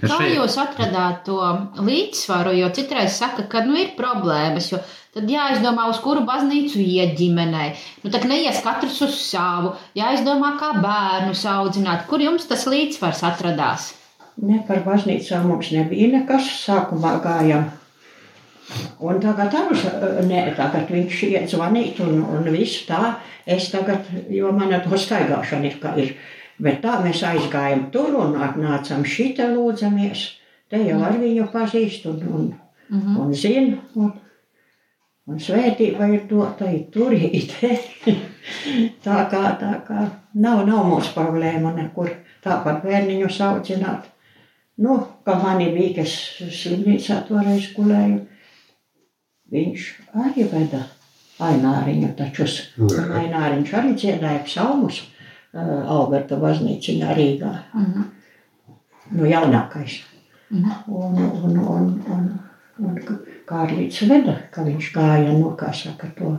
[0.00, 1.38] Kā jūs atradāt to
[1.84, 2.54] līdzsvaru?
[2.56, 4.80] Jo citreiz saka, ka nu, ir problēmas, jo
[5.14, 7.72] tad jāizdomā, uz kuru baznīcu iet ģimenei.
[8.04, 12.06] Nu, tad neies katrs uz savu, jāizdomā, kā bērnu audzināt.
[12.10, 13.90] Kur jums tas līdzsvars atradās?
[14.40, 16.48] Ne par baznīcām mums nebija nekas.
[16.64, 17.68] Sākumā gājām.
[19.02, 23.16] Un tagad arī nē, tagad viņš iet zvanīt un, un viss tā.
[23.46, 26.14] Es tagad, jo mana to staigāšana ir, kā ir.
[26.60, 30.26] Bet tā mēs aizgājām tur un atnācām šitā lūdzamies.
[30.70, 32.50] Te jau ar viņu pazīst un, un,
[32.90, 33.16] Mhm.
[33.22, 33.78] un zinu.
[33.94, 34.12] Un,
[35.30, 37.54] un svētība ir dota turīt.
[39.06, 42.12] tā kā, tā kā nav, nav mūsu problēma nekur.
[42.40, 44.08] Tāpat bērniņu audzināt.
[44.80, 46.14] Nu, kā man bija, kas
[46.56, 48.22] slimnīcā toreiz gulēju,
[49.52, 49.88] viņš
[50.24, 50.86] arī veda
[51.44, 52.56] aināriņu tačus.
[52.80, 57.52] Un aināriņš arī dziedāja psalmus uh, Alberta baznīciņā Rīgā.
[57.74, 58.08] Mhm.
[59.10, 60.00] Nu, jaunākais.
[60.48, 60.80] Mhm.
[60.88, 62.30] Un, un, un, un,
[62.80, 62.98] un
[63.50, 66.36] Kārlīts veda, ka viņš gāja, nu, kā saka, to.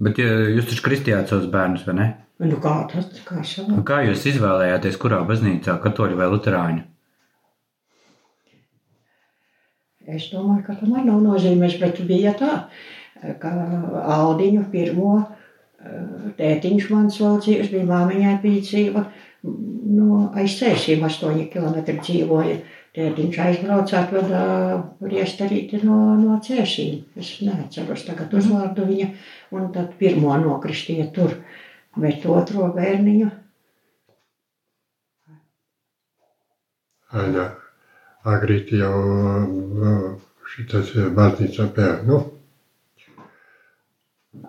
[0.00, 2.06] Bet jūs taču kristījāt savus bērnus, vai ne?
[2.38, 3.80] Nu, kā tas, kā Un saka.
[3.86, 6.84] Kā jūs izvēlējāties, kurā baznīcā, katoļu vai luterāņu?
[10.08, 12.52] Es domāju, ka tam arī nav nozīmes, bet bija tā,
[13.42, 13.50] ka
[14.14, 19.02] Aldiņu pirmo eh, tētiņš mans vēl dzīves, bija māmiņai bija dzīva,
[19.98, 22.56] no aizcēsīm 8 km dzīvoja.
[22.98, 24.38] Tētiņš aizbrauca, atveda
[25.06, 27.04] riesterīti no, no cēsīm.
[27.20, 29.10] Es neatceros tagad uzvārdu viņa,
[29.54, 31.36] un tad pirmo nokristīja tur,
[31.94, 33.28] bet otro bērniņu
[37.08, 37.44] Aņa
[38.28, 38.96] agrīt jau
[40.52, 42.18] šitas baznīca pie, nu,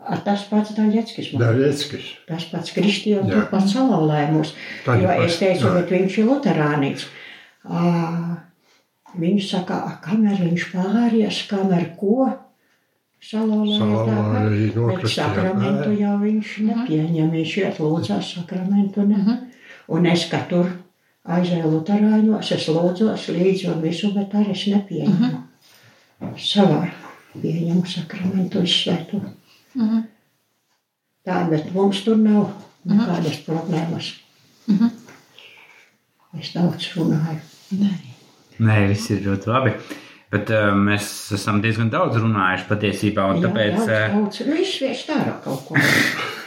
[0.09, 1.41] A, Tas pats Daļeckis man.
[1.41, 2.09] Darieckis.
[2.27, 3.39] Tas pats Kristijam Jā.
[3.39, 4.51] turpat salauzēja mūs.
[4.85, 5.71] Jo es pats, teicu, jā.
[5.77, 7.05] bet viņš ir luterānīts.
[9.19, 12.29] Viņš saka, "A, kamēr viņš pāries, kamēr ko
[13.19, 15.01] salauzēja Salauzēja, tāpat.
[15.01, 17.31] Bet sakramentu jau viņš nepieņem.
[17.35, 19.05] Viņš iet lūdzās sakramentu.
[19.09, 19.39] Ne?
[19.89, 20.69] Un es, ka tur
[21.25, 25.43] aizēju luterāņos, es lūdzos līdzi un visu, bet arī es nepieņemu.
[26.37, 26.81] Savā
[27.33, 29.21] pieņemu sakramentu izsvētu.
[31.27, 32.49] Tā, bet mums tur nav
[32.87, 34.13] nekādas problēmas.
[36.39, 37.48] Es daudz runāju.
[38.59, 39.75] Nē, viss ir ļoti labi.
[40.29, 43.79] Bet uh, mēs esam diezgan daudz runājuši patiesībā, un tāpēc.
[43.79, 44.41] daudz, uh, daudz.
[44.45, 45.79] Nu, izsviest ārā kaut ko.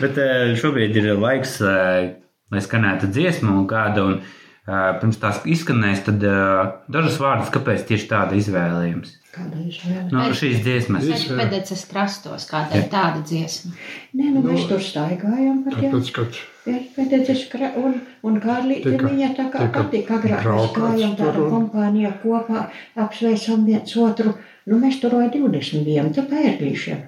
[0.00, 2.12] Bet eh, šobrīd ir laiks, eh,
[2.50, 4.06] lai skanētu dziesmu un kādu.
[4.10, 9.16] Un, eh, pirms tās izskanēs, tad eh, dažas vārdas, kāpēc tieši tāda izvēlējums.
[9.34, 10.06] Kāda izvēle?
[10.14, 11.04] No šīs dziesmas.
[11.06, 13.76] Pēc pēdējais krastos, kāda ir tāda dziesma.
[14.18, 15.62] Nē, nu mēs tur staigājām.
[15.68, 17.46] Tāpēc, kad Pēdējais
[17.80, 17.94] un,
[18.28, 20.42] un Karlīte Tika- viņa tā kā tika patika agrāk.
[20.76, 24.34] Gājām un- kompānija kopā, apsveicam viens otru.
[24.66, 27.00] Nu, mēs tur vai 20 bijām, tā pērlīšiem.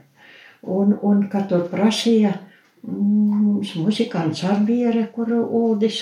[0.62, 2.32] Un, un kad tur prasīja
[2.86, 6.00] mm, muzikants Arbiere, kur ūdis,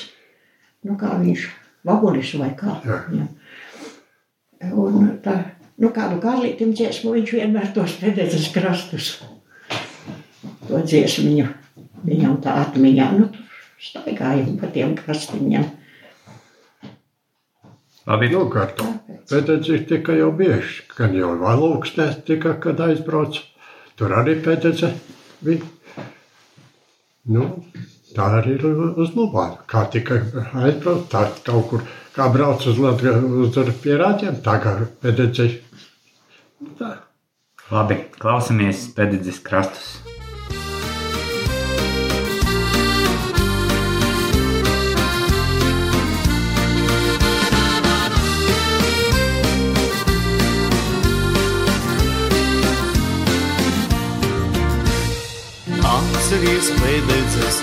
[0.84, 1.48] nu kā viņš,
[1.84, 2.76] vagulis vai kā.
[2.86, 3.00] Jā.
[3.18, 3.26] Jā.
[4.76, 5.34] Un tā,
[5.80, 9.14] nu kādu Karlītim dziesmu viņš vienmēr tos pēdējais krastus.
[10.68, 11.48] To dziesmiņu
[12.06, 15.68] viņam tā atmiņā, nu tur staigājam pa tiem krastiņiem.
[18.80, 18.94] Nu.
[19.30, 23.38] Bet tas ir tikai jau bieži, kad jau valūksnēs tika, kad aizbrauc.
[24.00, 24.96] Tur arī pēdējais
[25.44, 25.68] bija.
[27.30, 27.46] Nu,
[28.16, 28.64] tā arī ir
[28.98, 29.60] uz Lubānu.
[29.70, 30.22] Kā tikai
[30.64, 31.84] aizbrauc, tā kaut kur,
[32.16, 35.60] kā brauc uz Latviju, uz pierādiem, tā kā pēdējais.
[36.80, 36.94] Tā.
[37.70, 40.09] labi klausamies pēdējais krastus.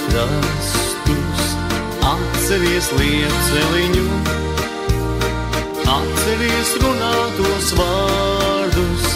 [0.08, 1.44] Krastus,
[2.04, 4.06] atceries lieceliņu,
[5.94, 9.08] atceries runātos vārdus,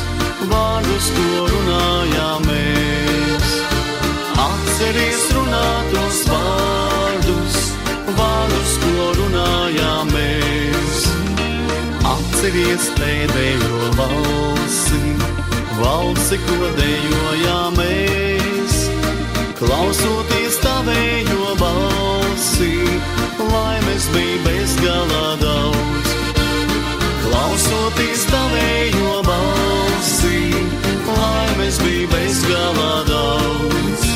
[0.52, 3.54] vārdus, ko runājām mēs.
[4.46, 7.62] Atceries runātos vārdus,
[8.20, 11.08] vārdus, ko runājām mēs.
[12.16, 15.02] Atceries pēdējo valsi,
[15.80, 18.41] valsi, ko dejojām mēs.
[19.62, 22.72] Klausoties tavējo balsi,
[23.38, 26.16] laimes bija bezgalā daudz.
[27.22, 30.40] Klausoties tavējo balsi,
[31.06, 34.08] laimes bija bezgalā daudz.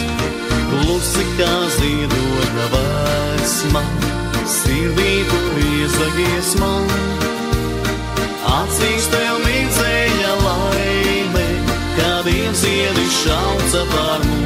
[0.71, 3.83] Klusi kā ziedoņa vēsma,
[4.55, 6.89] sirdī tu iesagies man.
[8.55, 11.47] Acīs tev mirdzēja laime,
[12.01, 14.44] kad ieziedi šauca par mums.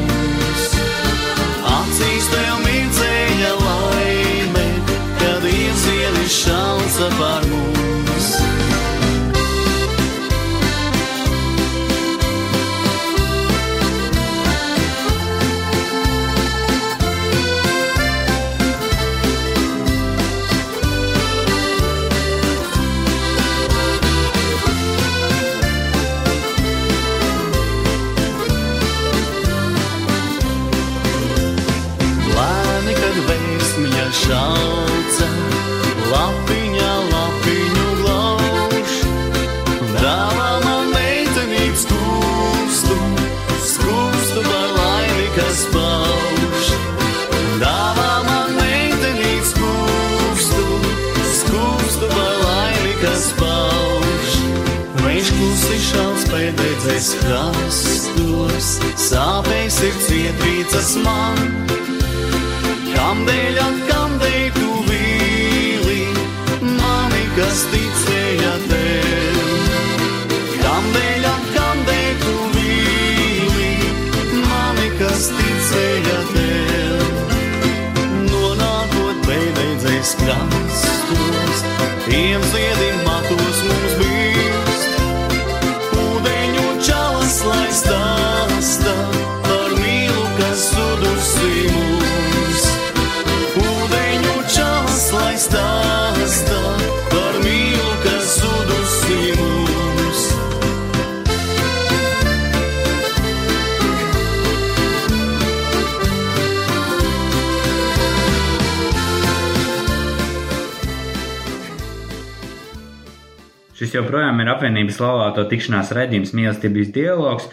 [113.80, 117.46] Šis joprojām ir apvienības laulāto tikšanās redzījums, mīlestības dialogs.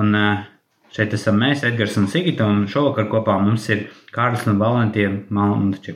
[0.00, 0.14] Un
[0.94, 3.82] šeit esam mēs, Edgars un Sigita, un šovakar kopā mums ir
[4.14, 5.92] Kārlis un Valentīna Malnča,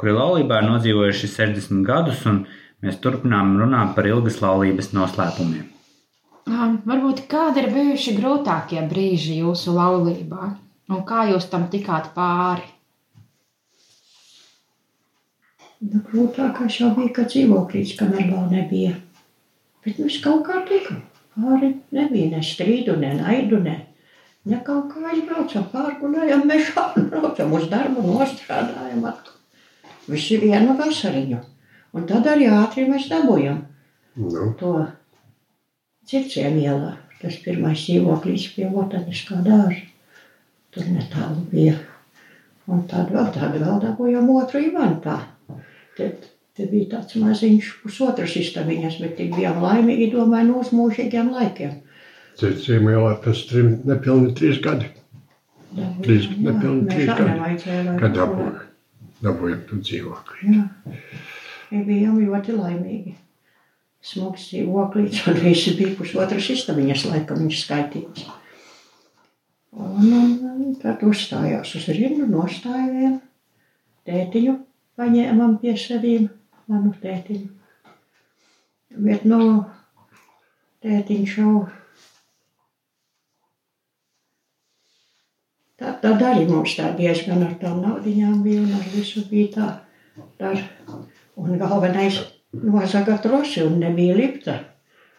[0.00, 2.46] kuri laulībā ir nodzīvojuši 60 gadus, un
[2.80, 5.66] mēs turpinām runāt par ilgas laulības noslēpumiem.
[6.48, 10.54] Um, varbūt kādi ir bijuši grūtākie brīži jūsu laulībā,
[10.88, 12.64] un kā jūs tam tikāt pāri?
[15.84, 18.94] Nu, grūtākais jau bija, ka dzīvoklīds, kamēr vēl nebija.
[19.88, 21.00] Bet mēs kaut kā tikām.
[21.38, 23.78] Pāri nebija ne strīdu, ne naidu, ne,
[24.50, 29.38] ne kaut kā aizbraucam, pārgulējam mežā, braucam uz darbu, nostrādājam atkal.
[30.08, 31.40] Visi vienu vasariņu.
[31.96, 33.62] Un tad arī ātri mēs dabūjam
[34.18, 34.72] Nu, to
[36.10, 36.96] circiem ielā.
[37.18, 39.84] Tas pirmais dzīvoklis pie Botaniskā dārza.
[40.74, 41.76] Tur netālu bija.
[42.68, 45.16] Un tad vēl tādu vēl dabūjām otru Ivantā.
[45.96, 46.26] Tad,
[46.58, 51.78] te bija tāds maziņš pusotras istabiņas, bet tik bijām laimīgi, domāju, no uz mūžīgiem laikiem.
[52.38, 54.92] Cicījumā jau pēc trim nepilni trīs gadi,
[56.02, 57.56] Trīs, nepilni trīs gadi,
[58.00, 58.52] kad dabūju.
[59.18, 60.54] Dabūju tu dzīvokli.
[60.54, 63.14] Jā, bijām ļoti laimīgi.
[64.08, 68.28] Smags dzīvoklis, un visi bija pusotras istabiņas, laikam viņš skaitīts.
[69.74, 73.18] Un, un, un tad uzstājās uz rindu, nostājām.
[74.08, 74.54] Tētiņu
[74.98, 76.30] paņēmām pie sevīm,
[76.68, 77.48] manu tētiņu.
[78.98, 79.40] Bet, nu,
[80.84, 81.52] tētiņš jau.
[85.78, 89.68] Tā, tad arī mums tā diezgan ar tām naudiņām bija un ar visu bija tā.
[90.40, 90.58] Dar.
[91.38, 92.16] Un galvenais
[92.50, 94.56] nozaga troši un nebija lipta.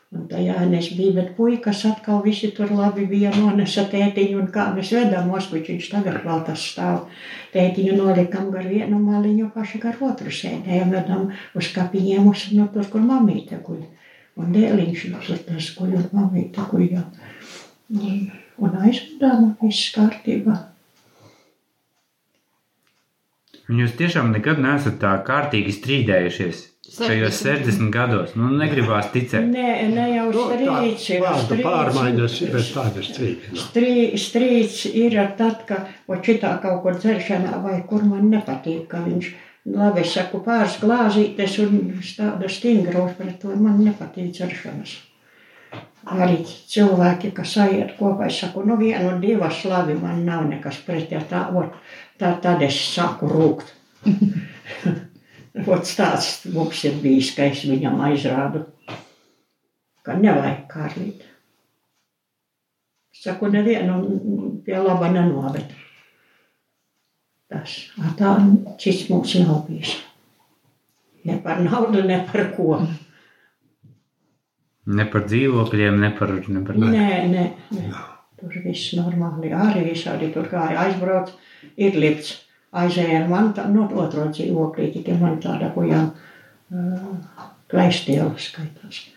[0.10, 4.64] Un tajā es biju, bet puikas atkal visi tur labi bija nonesa tētiņu un kā
[4.74, 7.04] mēs vedām oskučiņš tagad vēl tas stāv.
[7.54, 12.90] Tētiņu nolikam gar vienu maliņu, paši gar otru sēdējam, vedam uz kapiņiem uz, nu, tur,
[12.90, 13.84] kur mamīte guļ.
[14.42, 17.06] Un dēliņš tur tas guļ un mamīte guļ jau.
[18.00, 18.26] Un,
[18.66, 20.58] un aizvedām viss kārtībā.
[23.70, 26.66] Un jūs tiešām nekad neesat tā kārtīgi strīdējušies
[26.98, 28.36] šajos 60 gados.
[28.38, 29.46] Nu, negribās ticēt.
[29.50, 31.24] Nē, ne jau strīds ir.
[31.24, 33.66] Vārdu pārmaiņas ir tādas strīdas.
[33.66, 39.30] Strī, strīds ir tad, ka očitā kaut kur dzeršanā vai kur man nepatīk, ka viņš,
[39.76, 44.96] labi, es saku, pāris glāzītes un tāda stingra, bet to man nepatīk dzeršanas.
[46.10, 50.80] Arī cilvēki, kas aiziet kopā, es saku, nu vienu un divas labi, man nav nekas
[50.88, 51.76] pret, ja tā, ot,
[52.18, 53.76] tā, tad es saku rūkt.
[55.58, 58.64] Ot tāds mums ir bijis, ka es viņam aizrādu,
[60.06, 61.26] ka nevajag kārlīt.
[63.20, 63.98] Saku, nevienu
[64.64, 65.74] pie laba nenoved.
[67.50, 67.74] Tas
[68.20, 68.36] tā
[68.80, 69.96] cits mums nav bijis.
[71.26, 72.78] Ne par naudu, ne par ko.
[74.90, 76.36] Ne par dzīvokļiem, ne par.
[76.48, 76.78] Ne par...
[76.80, 77.90] Nē, nē, nē.
[78.40, 79.52] Tur viss normāli.
[79.52, 81.34] Arī visādi tur gāja aizbrauc,
[81.76, 82.38] ir lipts.
[82.74, 89.08] Man tā, no otro dzīvoklī, tikai man tāda kujām uh, klaistiela skaitās.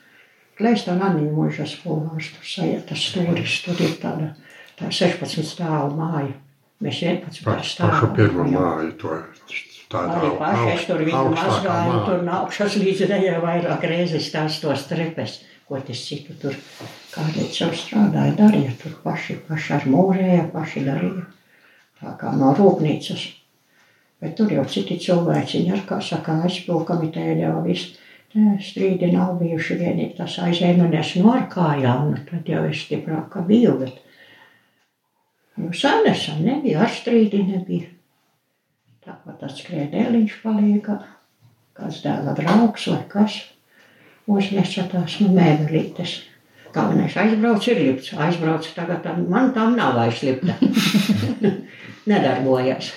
[0.56, 4.30] Kleista un Anniņa mūžas polvārs, tur sajiet tas stūris, tur ir tāda,
[4.78, 6.32] tā 16 stāvu māja.
[6.82, 8.10] Mēs 11 Pa- Pašu stāvu.
[8.16, 8.56] pirmo mājām.
[8.56, 9.20] māju to
[9.92, 12.04] tādā Arī paši es tur viņu mazgāju, māja.
[12.06, 16.56] tur no augšas līdz rejai vairāk reizes tās tos trepes, ko tas citu tur
[17.12, 21.26] kādreiz jau strādāja, darīja tur paši, paši ar mūrēja, paši darīja.
[22.00, 23.28] Tā kā no rūpnīcas.
[24.22, 27.96] Bet tur jau citi cilvēki, ar kā saka, aizpilkami tēļā viss.
[28.32, 32.86] Strīdi nav bijuši vienīgi tas aizēja, un es no ar kājām, nu tad jau es
[32.86, 33.98] stiprāk biju, bet
[35.58, 37.90] nu, sanesa nebija, ar strīdi nebija.
[39.02, 40.96] Tāpat atskrēja dēliņš palīgā,
[41.76, 43.40] kāds dēla draugs vai kas.
[44.30, 46.20] Uznesa tās no mēbelītes.
[46.72, 48.14] Galvenais aizbrauc ir lipts.
[48.16, 50.54] Aizbrauc tagad, man tam nav vairs lipta.
[52.08, 52.94] Nedarbojas.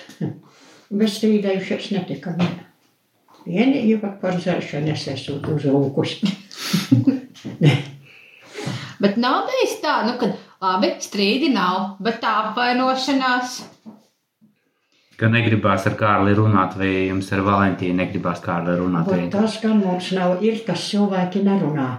[0.95, 2.35] Bez strīdējušies netika.
[2.39, 2.47] ne.
[3.45, 6.15] Vienīgi pat par dzeršanu es esmu uz lūkus.
[9.03, 10.29] Bet nav bijis tā, nu, ka
[10.63, 13.57] labi, strīdi nav, bet tā apvainošanās.
[15.19, 19.05] Ka negribās ar Kārli runāt, vai jums ar Valentīnu negribās Kārli runāt.
[19.11, 21.89] Bet vai- tas gan mums nav, ir, kas cilvēki nerunā.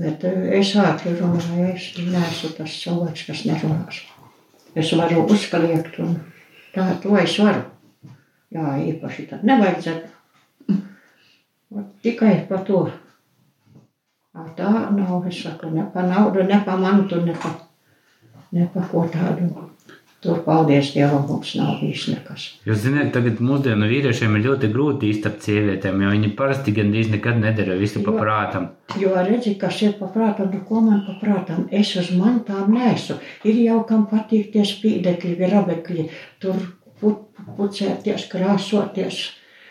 [0.00, 4.02] Bet eh, es ātri runāju, es neesmu tas cilvēks, kas nerunās.
[4.78, 6.16] Es varu uzkaliekt un
[6.74, 7.62] tā, to es varu.
[8.50, 10.16] Jā, īpaši tad nevajadzētu.
[11.70, 12.84] Ot, Tikai par to.
[14.34, 17.60] Ā, Tā nav, es saku, ne par naudu, ne par mantu, ne par,
[18.52, 19.46] ne par ko tādu.
[20.20, 22.42] Tur, paldies Dievam, mums nav bijis nekas.
[22.68, 27.40] Jūs zināt, tagad mūsdienu vīriešiem ir ļoti grūti iztapt sievietēm, jo viņi parasti gandrīz nekad
[27.40, 28.12] nedara visu Jo.
[28.18, 28.68] prātam.
[29.00, 33.16] Jo redzi, kas ir paprātam, nu ko man paprātam, es uz mantām nesu.
[33.44, 36.08] Ir jau kam patīk tie spīdekļi, grabekļi,
[36.40, 36.56] tur
[37.00, 37.16] pu-
[37.56, 39.22] pucēties, krāsoties.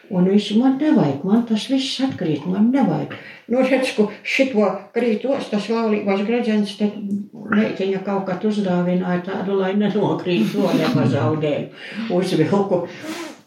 [0.10, 3.14] Un visu man nevajag, man tas viss atkrīt, man nevajag.
[3.49, 6.89] Nu, redz, ko šito krītos, tas laulībās gredzens, te
[7.34, 12.88] meitiņa kaut kad uzdāvināja tādu, lai nenokrīt to nepazaudēju uzvilku.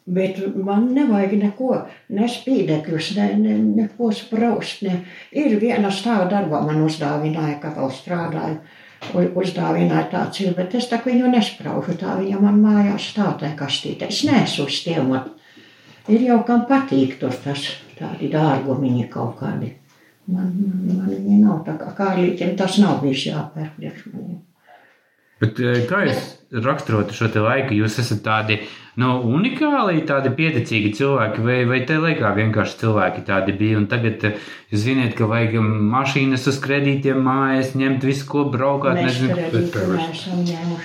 [0.02, 1.76] Bet man nevajag neko,
[2.14, 4.82] ne spīdekļus, ne, ne, neko spraust.
[4.86, 5.02] Ne.
[5.30, 8.58] Ir viena stāva darbā, man uzdāvināja, ka vēl strādāju.
[9.12, 11.94] Uzdāvināja tāds ir, bet es tā viņu nespraužu.
[11.98, 14.10] Tā viņa man mājās stāv tajā kastītē.
[14.10, 15.14] Es neesmu uz tiem.
[15.18, 15.30] ot.
[16.11, 19.70] Ir jau kam patīk tur tas tādi dārgumiņi kaut kādi.
[20.32, 24.40] Man, man, man viņi nav tā kā kārlīķiem, tas nav bijis jāpērk priekš maniem.
[25.42, 27.74] Bet eh, kā jūs raksturotu šo laiku?
[27.76, 28.59] Jūs esat tādi
[29.00, 33.78] nu, unikāli, tādi pieticīgi cilvēki, vai, vai te laikā vienkārši cilvēki tādi bija?
[33.80, 39.00] Un tagad eh, jūs zināt, ka vajag mašīnas uz kredītiem, mājas, ņemt visu, ko braukāt.
[39.00, 39.38] Nezinu.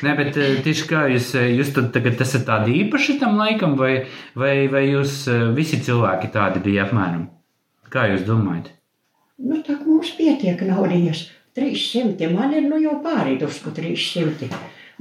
[0.05, 4.05] Nē, bet eh, tieši kā jūs, eh, jūs tagad esat tādi īpaši tam laikam, vai,
[4.37, 7.27] vai, vai jūs eh, visi cilvēki tādi bija apmēram?
[7.91, 8.71] Kā jūs domājat?
[9.37, 11.27] Nu, tā kā mums pietiek naudas.
[11.57, 14.49] 300, man ir nu, jau pāri drusku 300.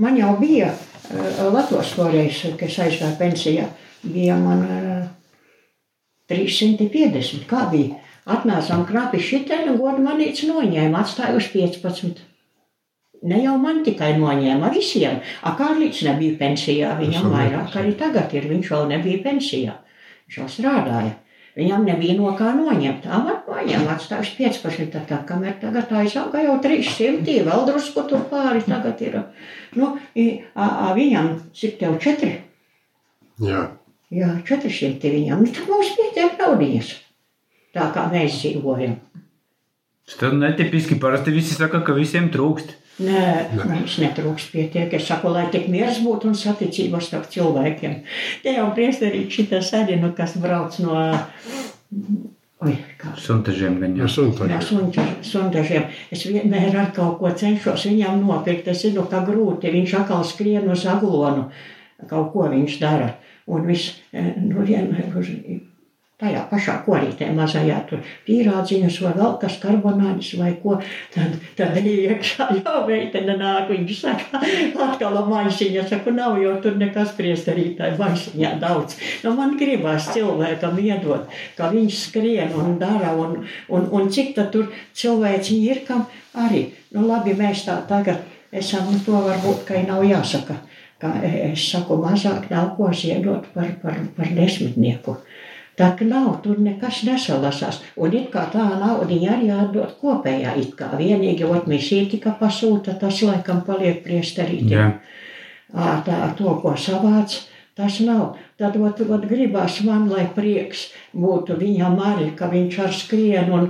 [0.02, 3.68] Man jau bija uh, Latvijas toreiz, kad es aizgāju pensijā,
[4.04, 5.06] bija man uh,
[6.32, 7.46] 350.
[7.50, 8.02] Kā bija?
[8.26, 12.24] Atnācām knapi šitēnu, godu manīts noņēma, atstāja uz 15.
[13.26, 15.20] Ne jau man tikai noņēma, visiem.
[15.46, 19.78] A Kārlīts nebija pensijā, viņam vairāk arī tagad ir, viņš vēl nebija pensijā.
[20.26, 21.14] Viņš jau strādāja.
[21.56, 23.06] Viņam nebija no kā noņemt.
[23.06, 24.90] Tā man noņēma, atstājuši 15.
[24.92, 29.16] Tā, tā, kamēr tagad aizauga jau 300, vēl drusku tur pāri tagad ir.
[29.78, 32.34] Nu, a, a, viņam, cik tev četri?
[33.40, 33.64] Jā,
[34.14, 35.42] Jā, 400 viņam.
[35.42, 36.92] Nu, tad mums pietiek naudies.
[37.74, 38.94] Tā kā mēs dzīvojam.
[40.06, 42.76] Tas netipiski parasti visi saka, ka visiem trūkst.
[42.96, 43.22] Nē,
[43.52, 44.94] mums netrūks pietiek.
[44.96, 47.98] Es saku, lai tik miers būtu un saticība starp cilvēkiem.
[48.44, 50.96] Te jau priesterīgi šitā sadinu, kas brauc no...
[52.64, 54.08] Oi, kā Suntažiem gan jau.
[54.08, 54.16] es
[54.72, 55.84] un Jā, sundažiem.
[56.10, 58.72] Es vienmēr ar kaut ko cenšos viņam nopirkt.
[58.72, 59.68] Es zinu, ka grūti.
[59.74, 61.50] Viņš atkal skrien uz aglonu.
[62.08, 63.12] Kaut ko viņš dara.
[63.46, 65.28] Un viss, eh, nu, vienmēr uz
[66.16, 70.78] tajā pašā korītē mazajā tur pīrādziņus vai vēl kas karbonādis vai ko.
[71.12, 73.68] Tad, tad iekšā jau meitene nāk.
[73.68, 74.40] Viņš saka,
[74.86, 75.84] atkal maisiņa.
[75.90, 78.96] Saku, nav jau tur nekas priesterītāji maisiņā daudz.
[79.26, 84.54] Nu, man gribās cilvēkam iedot, ka viņš skrien un dara, un, un, un cik tad
[84.56, 86.70] tur cilvēci ir, kam arī.
[86.96, 88.24] Nu, labi, mēs tā tagad
[88.56, 90.62] esam, nu, to varbūt, ka nav jāsaka.
[90.96, 95.18] Ka es saku, mazāk nav ko ziedot par, par, par desmitnieku.
[95.76, 97.82] Tā kā nav, tur nekas nesalasās.
[98.00, 102.94] Un it kā tā naudiņa arī atdot kopējā, it kā vienīgi, ot misija tika pasūta,
[103.00, 104.94] tas laikam paliek priesterītiem.
[105.76, 107.34] Ā, tā, to, ko savāc,
[107.76, 108.38] tas nav.
[108.56, 113.66] Tad ot, ot, gribās man, lai prieks būtu viņam arī, ka viņš ar skrien un,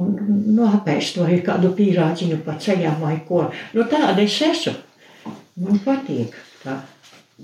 [0.00, 3.42] un nu, apēstoja kādu pīrādziņu pa ceļam vai ko.
[3.76, 4.78] Nu, tāda es esmu.
[5.60, 6.32] Man patīk
[6.62, 6.78] tā.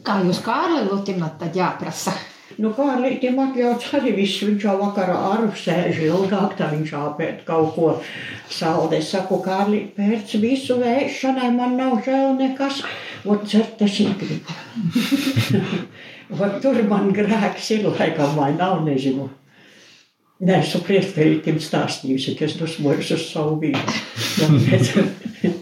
[0.07, 2.17] Kā jūs Kārli lutinat, tad jāprasa.
[2.63, 7.41] Nu, kā līdzīm atļauts arī viss, viņš jau vakarā ar sēž ilgāk, tā viņš āpēt
[7.49, 7.89] kaut ko
[8.49, 9.01] saldi.
[9.01, 12.79] Es saku, kā līdz pēc visu vēšanai man nav žēl nekas,
[13.27, 14.57] ot cert es negribu.
[16.63, 19.29] Tur man grēks ir laikam vai nav, nezinu.
[20.47, 23.99] Nē, esmu priesterītim stāstījusi, ka es dusmojos uz savu vīru.
[24.39, 24.95] Tāpēc-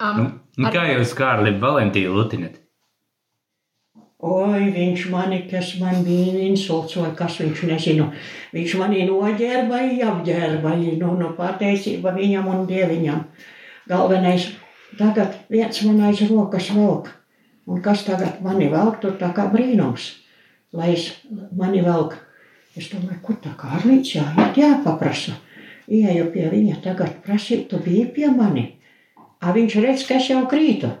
[0.00, 2.54] Nu, Um, nu, kā jūs, Kārli, Valentīnu lutinat?
[4.20, 8.10] Oi, viņš mani, kas man bija insults, vai kas viņš nezinu.
[8.52, 9.78] Viņš mani noģērba,
[10.10, 13.22] apģērba, nu, nu pateicība viņam un dieviņam.
[13.88, 14.50] Galvenais,
[15.00, 17.08] tagad viens man aiz rokas velk.
[17.64, 20.12] Un kas tagad mani velk, tur tā kā brīnums,
[20.76, 21.08] lai es
[21.56, 22.18] mani velk.
[22.76, 25.38] Es domāju, kur tā kā arlīts jāiet, jāpaprasa.
[25.88, 28.74] Ieju pie viņa, tagad prasīt, tu biji pie mani.
[29.40, 30.92] A viņš redz, ka es jau krītu.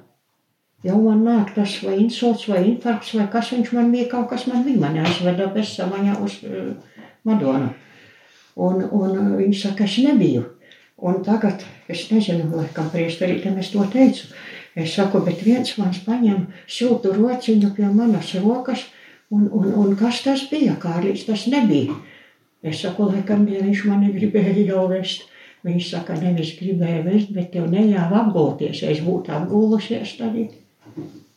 [0.80, 4.46] Jau man nāk tas vai insults, vai infarkts, vai kas viņš man bija, kaut kas
[4.48, 4.80] man bija.
[4.80, 6.70] Man aizveda bez samaņā uz uh,
[7.28, 7.68] Madonu.
[8.56, 10.46] Un, un uh, viņš saka, es nebiju.
[11.04, 14.30] Un tagad, es nezinu, laikam priesterītam es to teicu.
[14.76, 18.86] Es saku, bet viens mans paņem siltu rociņu pie manas rokas,
[19.28, 20.78] un, un, un kas tas bija?
[20.80, 21.96] Kārlis tas nebija.
[22.64, 25.28] Es saku, laikam, ja viņš mani gribēja jau vest.
[25.64, 28.80] Viņš saka, nevis gribēja vest, bet tev nejāva apgulties.
[28.80, 30.36] Ja es būtu apgulusies, tad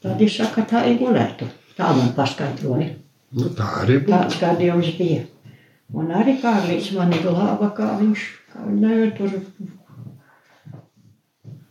[0.04, 1.48] Tad viņš saka, tā ir gulētu.
[1.78, 2.90] Tā man paskaidroja.
[3.34, 4.12] Nu, tā arī būtu.
[4.12, 5.22] Tāds gadījums bija.
[5.94, 9.34] Un arī Kārlis mani glāba, kā viņš, kā viņš ne, tur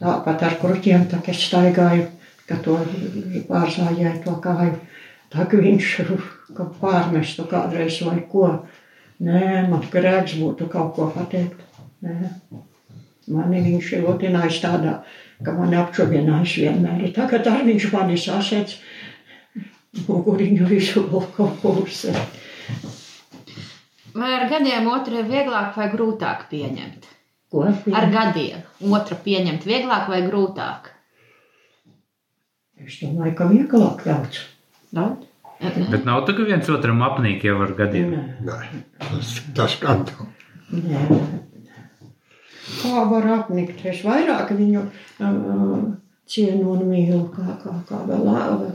[0.03, 2.09] tāpat ar kruķiem, tā kā es staigāju,
[2.49, 2.79] ka to
[3.49, 4.79] pārzājēju to kāju.
[5.33, 5.91] Tā kā viņš
[6.57, 8.49] ka pārmestu kādreiz vai ko.
[9.23, 11.61] Nē, man grēks būtu kaut ko pateikt.
[12.03, 12.33] Nē.
[13.33, 14.97] Mani viņš ir lutinājis tādā,
[15.45, 17.07] ka man apčuvinājis vienmēr.
[17.17, 18.77] Tagad arī viņš mani sasēc,
[20.09, 22.21] muguriņu visu vēl kaut ko uzsver.
[24.13, 27.07] Vai ar gadiem otru ir vieglāk vai grūtāk pieņemt?
[27.53, 27.67] Ko?
[27.69, 30.91] Ar gadiem otru pieņemt vieglāk vai grūtāk?
[32.83, 34.41] Es domāju, ka vieglāk daudz.
[34.93, 35.29] Daudz?
[35.63, 38.17] Bet nav tā, ka viens otram apnīk jau ar gadiem.
[38.17, 40.25] Nē, Nē, tas, tas gan nav.
[40.75, 41.03] nē.
[42.63, 43.83] Kā var apnikt?
[43.91, 45.83] Es vairāk viņu uh,
[46.31, 48.29] cienu un mīlu, kā, kā, kā, vēl,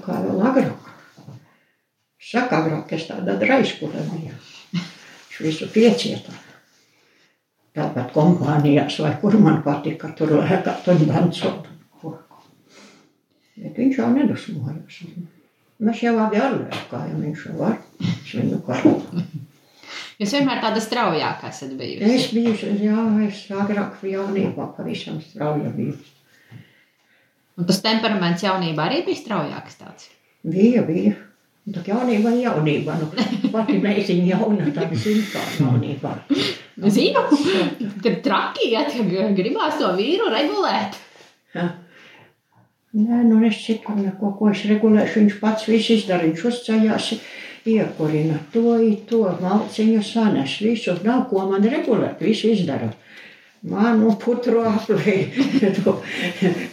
[0.03, 0.91] kā vēl agrāk.
[2.27, 4.35] Saka, agrāk es tāda draiskura biju.
[4.73, 6.35] Viņš visu piecieta.
[7.77, 11.67] Tāpat kompānijās, vai kur man patika, tur lēkāt un dancot.
[13.57, 15.01] Bet viņš jau nedusmojās.
[15.87, 17.77] Mēs jau abi arlēkājam, viņš jau var.
[18.01, 18.97] Es viņu karu.
[20.21, 22.11] Jūs vienmēr tāda straujākā esat bijusi.
[22.17, 25.97] Es biju, jā, es agrāk jaunībā pavisam strauja biju.
[27.57, 30.11] Un tas temperaments jaunībā arī bija straujāks tāds.
[30.45, 31.15] Bija, bija.
[31.67, 32.93] Un Tā jaunība ir jaunība.
[33.01, 33.09] Nu,
[33.53, 36.13] pati meitiņa jauna, tad zina, kā jaunībā.
[36.93, 37.23] Zinu,
[38.05, 40.95] kad traki iet, ka gribās to vīru regulēt.
[41.57, 41.73] Ja.
[42.97, 45.19] Nē, nu es citu neko, ko es regulēšu.
[45.19, 46.23] Viņš pats viss izdara.
[46.23, 46.45] Viņš
[47.67, 48.77] uzceļās, iekurina to,
[49.09, 50.61] to, malciņu sanes.
[50.61, 52.91] Visu nav ko man regulēt, visu izdara.
[53.67, 55.97] Manu putru aplēja, to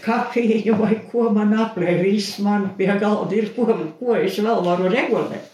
[0.05, 2.03] kafiju vai ko man aplēja.
[2.03, 3.66] Viss man pie galda ir, ko,
[3.99, 5.51] ko es vēl varu regulēt.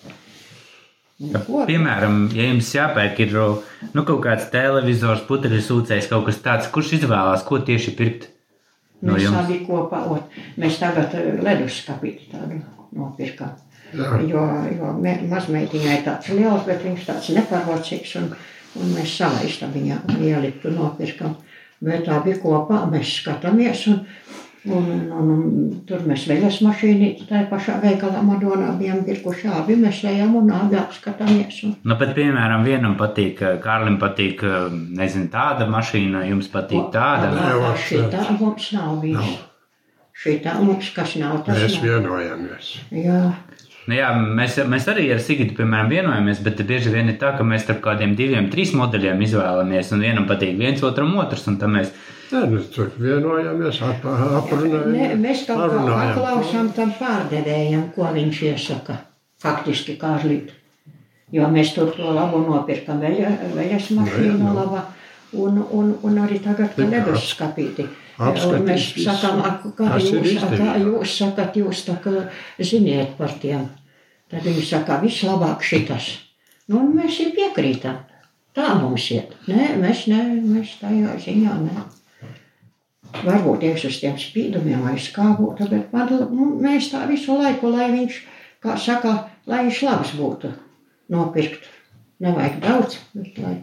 [1.20, 1.64] Nu, ko?
[1.68, 6.94] Piemēram, ja jums jāpērk ir nu, kaut kāds televizors, putekļu sūcējs, kaut kas tāds, kurš
[6.96, 8.30] izvēlās, ko tieši pirkt?
[9.00, 9.36] No Mēs jums.
[9.40, 12.58] abi kopā, ot, mēs tagad eh, leduskapīti tādu
[12.96, 13.52] nopirkām.
[13.94, 14.10] Jā.
[14.30, 14.44] Jo,
[14.78, 18.28] jo me- mazmeitiņai tāds liels, bet viņš tāds neparocīgs, un,
[18.80, 21.36] un mēs salaistam viņā un ieliktu nopirkam.
[21.80, 24.02] Bet abi kopā mēs skatāmies, un,
[24.68, 29.78] un, un, un, un tur mēs veļas mašīnīti tajā pašā veikalā Madonā bijām pirkuši abi,
[29.80, 31.62] mēs ejam un abi apskatāmies.
[31.64, 34.44] Un, Nu, bet, piemēram, vienam patīk, Kārlim patīk,
[35.00, 37.32] nezinu, tāda mašīna, jums patīk tāda.
[37.32, 37.54] Jā.
[37.64, 39.38] Tā šī tā mums nav bijis.
[40.20, 42.74] Šī tā mums kas nav, tas Mēs vienojamies.
[42.92, 43.22] Jā.
[43.88, 47.46] Nu, jā, mēs, mēs arī ar Sigitu, piemēram, vienojamies, bet bieži vien ir tā, ka
[47.46, 51.72] mēs starp kādiem diviem, trīs modeļiem izvēlamies, un vienam patīk viens, otram otrs, un tad
[51.72, 51.94] mēs
[52.30, 54.92] Nē, nu, tur vienojamies, ap, aprunājamies.
[54.94, 59.00] Ne, mēs kaut kā paklausām tam pārdevējam, ko viņš iesaka.
[59.42, 60.52] Faktiski Kārlīt.
[61.34, 64.54] Jo mēs tur to labu nopirkam veļa, veļas mašīnu Nu, jā, nu.
[64.54, 64.84] laba.
[65.40, 67.86] Un, un, un arī tagad ledus skapīti.
[68.20, 72.26] Apskatīt Mēs sakām, ak, kā jūs, kā jūs sakat, jūs tā kā
[72.58, 73.68] ziniet par tiem.
[74.30, 76.12] Tad viņi saka, vislabāk šitas.
[76.70, 78.04] Nu, un mēs jau piekrītam.
[78.54, 79.32] Tā mums iet.
[79.50, 81.86] Nē, mēs, ne, mēs tajā ziņā ne.
[83.24, 88.20] Varbūt es uz tiem spīdumiem aizkāptu, bet man, nu, mēs tā visu laiku, lai viņš,
[88.62, 89.16] kā saka,
[89.50, 90.52] lai viņš labs būtu,
[91.10, 91.66] nopirkt.
[92.20, 93.56] Nevajag daudz, bet lai.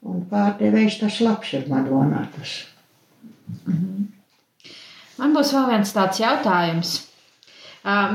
[0.00, 2.24] Un pārdevējs tas labs ir Madonā.
[2.34, 2.54] Tas.
[5.20, 6.96] Man būs vēl viens tāds jautājums.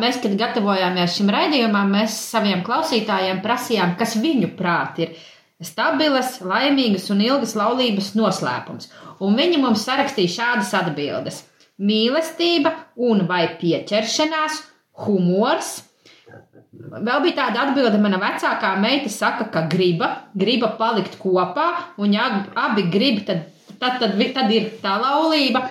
[0.01, 5.15] Mēs, kad gatavojāmies šim raidījumam, mēs saviem klausītājiem prasījām, kas viņu prāt ir
[5.63, 8.91] stabilas, laimīgas un ilgas laulības noslēpums.
[9.25, 11.41] Un viņi mums sarakstīja šādas atbildes:
[11.81, 12.75] mīlestība
[13.09, 14.61] un vai pieķeršanās,
[15.05, 15.79] humors.
[16.75, 22.27] Vēl bija tāda atbilde, mana vecākā meita saka, ka griba, griba palikt kopā, un ja
[22.59, 23.45] abi grib, tad,
[23.79, 25.67] tad, tad, tad ir tā laulība.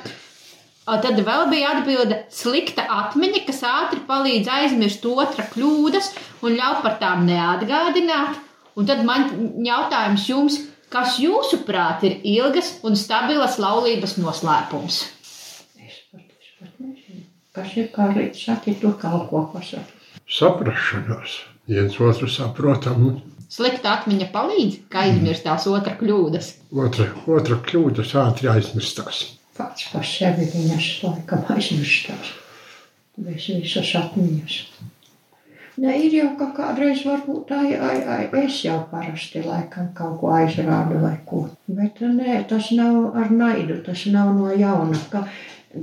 [0.84, 6.10] O, Tad vēl bija atbilde slikta atmiņa, kas ātri palīdz aizmirst otra kļūdas
[6.44, 8.36] un ļauj par tām neatgādināt.
[8.76, 9.24] Un tad man
[9.64, 10.58] jautājums jums,
[10.92, 15.00] kas jūsuprāt ir ilgas un stabilas laulības noslēpums?
[15.80, 17.24] Es pat, es pat nezinu.
[17.56, 20.02] Kas ir kā līdz saki, tu kaut ko pasaki.
[20.28, 21.40] Saprašanās.
[21.70, 26.46] Viens otru saprotam, un Slikta atmiņa palīdz, kā aizmirst tās otra kļūdas.
[26.74, 29.20] otra, otra kļūdas ātri aizmirstās.
[29.54, 32.32] Pats par sevi viņas laikam aizmirstās.
[33.14, 34.56] Bez visas atmiņas.
[35.84, 40.32] Ne, ir jau ka kādreiz varbūt ai, ai, ai, es jau parasti laikam kaut ko
[40.34, 41.44] aizrādu vai ko.
[41.78, 44.98] Bet nē, tas nav ar naidu, tas nav no jauna.
[45.14, 45.22] Ka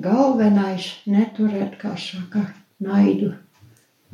[0.08, 2.50] galvenais neturēt, kā saka,
[2.84, 3.32] naidu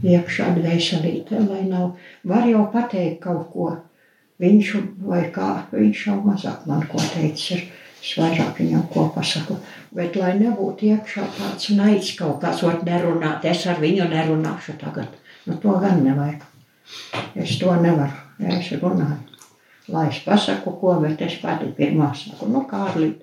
[0.04, 1.96] iekšā dvēselītē, lai nav,
[2.28, 3.70] var jau pateikt kaut ko,
[4.42, 4.74] viņš
[5.08, 7.64] vai kā, viņš jau mazāk man ko teicis ir,
[7.98, 9.58] es vairāk viņam ko pasaku,
[9.98, 15.18] bet lai nebūtu iekšā tāds naids kaut kāds, ot nerunāt, es ar viņu nerunāšu tagad,
[15.48, 16.46] nu to gan nevajag,
[17.36, 19.42] es to nevaru, es runāju,
[19.90, 23.16] lai es pasaku ko, bet es pati pirmā saku, nu Kārli,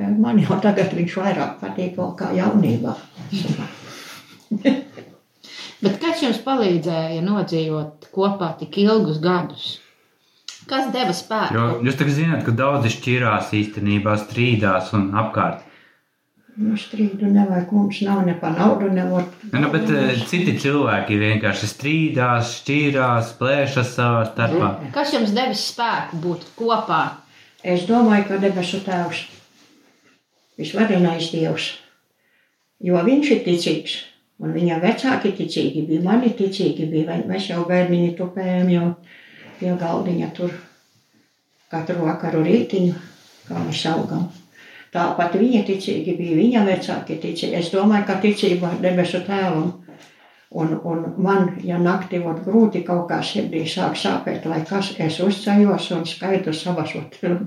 [0.00, 2.96] man jau tagad viņš vairāk patīk vēl kā jaunībā.
[5.86, 9.66] Bet kas jums palīdzēja nodzīvot kopā tik ilgus gadus?
[10.66, 11.54] Kas deva spēku?
[11.54, 15.62] Jo jūs tagad zināt, ka daudzi šķirās īstenībā, strīdās un apkārt.
[16.56, 19.28] Nu, strīdu nevajag, mums nav ne pa naudu, ne var.
[19.52, 24.70] Nu, nu, bet eh, citi cilvēki vienkārši strīdās, šķīrās, plēšas savā starpā.
[24.96, 27.02] Kas jums devis spēku būt kopā?
[27.62, 29.22] Es domāju, ka debesu tēvs,
[30.58, 31.70] visvarenais dievs,
[32.88, 34.00] jo viņš ir ticīgs,
[34.42, 38.88] un viņa vecāki ticīgi bija, mani ticīgi bija, mēs jau bērniņi tupējam jau
[39.60, 40.52] pie galdiņa tur
[41.72, 42.92] katru vakaru rītiņu,
[43.48, 44.28] kā mēs augam.
[44.94, 47.56] Tāpat viņa ticīgi bija, viņa vecāki ticīgi.
[47.58, 49.74] Es domāju, ka ticība debesu tēvam.
[50.56, 55.18] Un, un man, ja naktī var grūti kaut kā sirdī sāk sāpēt, lai kas es
[55.20, 56.94] uzceļos un skaitu savas,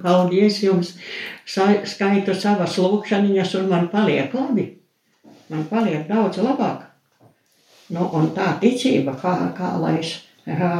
[0.03, 0.91] paldies jums,
[1.47, 4.67] skaitu savas lūkšaniņas un man paliek labi.
[5.49, 6.85] Man paliek daudz labāk.
[7.89, 10.11] Nu, un tā ticība, kā, kā lai es,
[10.45, 10.73] jā,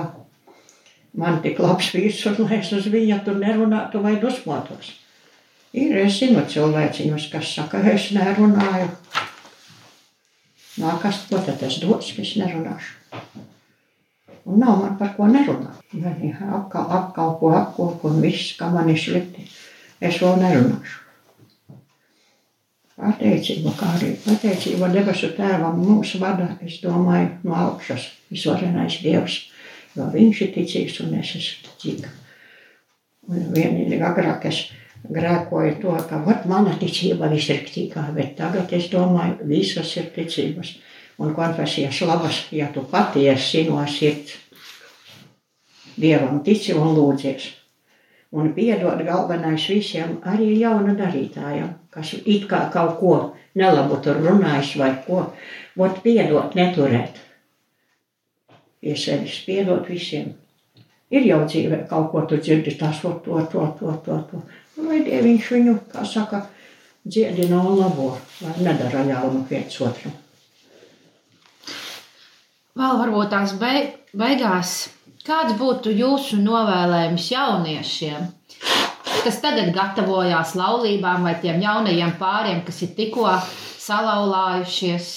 [1.18, 4.92] man tik labs vīrs, un lai es uz viņa tur nerunātu vai dusmotos.
[5.74, 8.92] Ir, es zinu cilvēciņus, kas saka, es nerunāju.
[10.80, 12.96] Nākas, ko tad es došu, es nerunāšu.
[14.50, 15.82] Un nav man par ko nerunāt.
[15.92, 19.50] Viņi apkal, apkalpo, apkopo un viss, kā man ir slikti.
[20.00, 21.09] Es vēl nerunāšu.
[23.00, 29.38] Pateicība, kā arī pateicība debesu tēvam mūs vada, es domāju, no augšas visvarenais Dievs,
[29.96, 32.12] jo viņš ir ticīgs un es esmu ticīga.
[33.30, 34.66] Un vienīgi agrāk es
[35.08, 40.76] grēkoju to, ka vat mana ticība visriktīgā, bet tagad es domāju, visas ir ticības.
[41.20, 44.38] Un konfesijas labas, ja tu patiesi no sirds
[46.00, 47.59] Dievam tici un lūdzies.
[48.32, 53.14] Un piedod galvenais visiem, arī jauna darītājam, kas it kā kaut ko
[53.58, 55.24] nelabu tur runājis vai ko,
[55.80, 57.18] vot piedot, neturēt.
[58.80, 60.36] Pie sevis piedot visiem.
[61.10, 64.22] Ir jau dzīvē kaut ko tu dzirdi, tas, to, to, to, to, to.
[64.30, 64.46] to.
[64.86, 66.46] Lai Dieviņš viņu, kā saka,
[67.02, 68.12] dziedina un labo,
[68.46, 70.14] lai nedara ļaunu viens otram.
[72.80, 74.70] Vēl varbūt tās beig beigās,
[75.28, 78.30] kāds būtu jūsu novēlējums jauniešiem,
[79.26, 83.34] kas tagad gatavojās laulībām vai tiem jaunajiem pāriem, kas ir tikko
[83.84, 85.10] salauzājušies?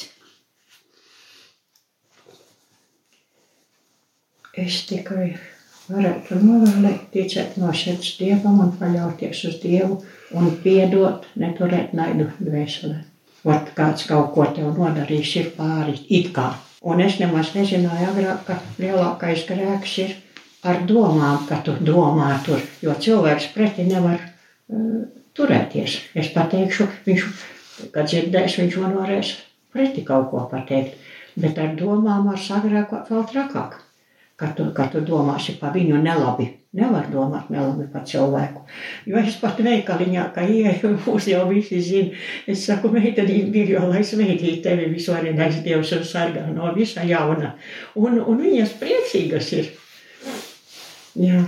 [4.64, 5.28] Es tikai
[5.86, 10.00] varētu novēlēt, ticēt no sirds dievam un paļauties uz dievu
[10.34, 12.98] un piedot, neturēt naidu dvēselē.
[13.46, 16.50] Vat kāds kaut ko tev nodarījis, ir pāri, it kā.
[16.82, 20.16] Un es nemaz nezināju agrāk, ka lielākais grēks ir
[20.66, 25.04] ar domām, ka tu domā tur, jo cilvēks pretī nevar uh,
[25.38, 25.98] turēties.
[26.18, 27.28] Es pateikšu, viņš,
[27.94, 29.36] kad dzirdēs, viņš man varēs
[29.74, 30.98] pretī kaut ko pateikt.
[31.38, 33.78] Bet ar domām var sagrēkot vēl trakāk.
[34.42, 38.64] Kad tu, kad tu domāsi par viņu nelabi, nevar domāt nelabi par cilvēku.
[39.06, 42.16] Jo es pat veikaliņā, ka ieeju, mūs jau visi zina.
[42.50, 47.52] Es saku, meitenīm ir jau, lai sveitīt tevi visvarenais Dievs un sargā no visa jauna.
[47.94, 49.70] Un, un viņas priecīgas ir.
[51.22, 51.44] Jā.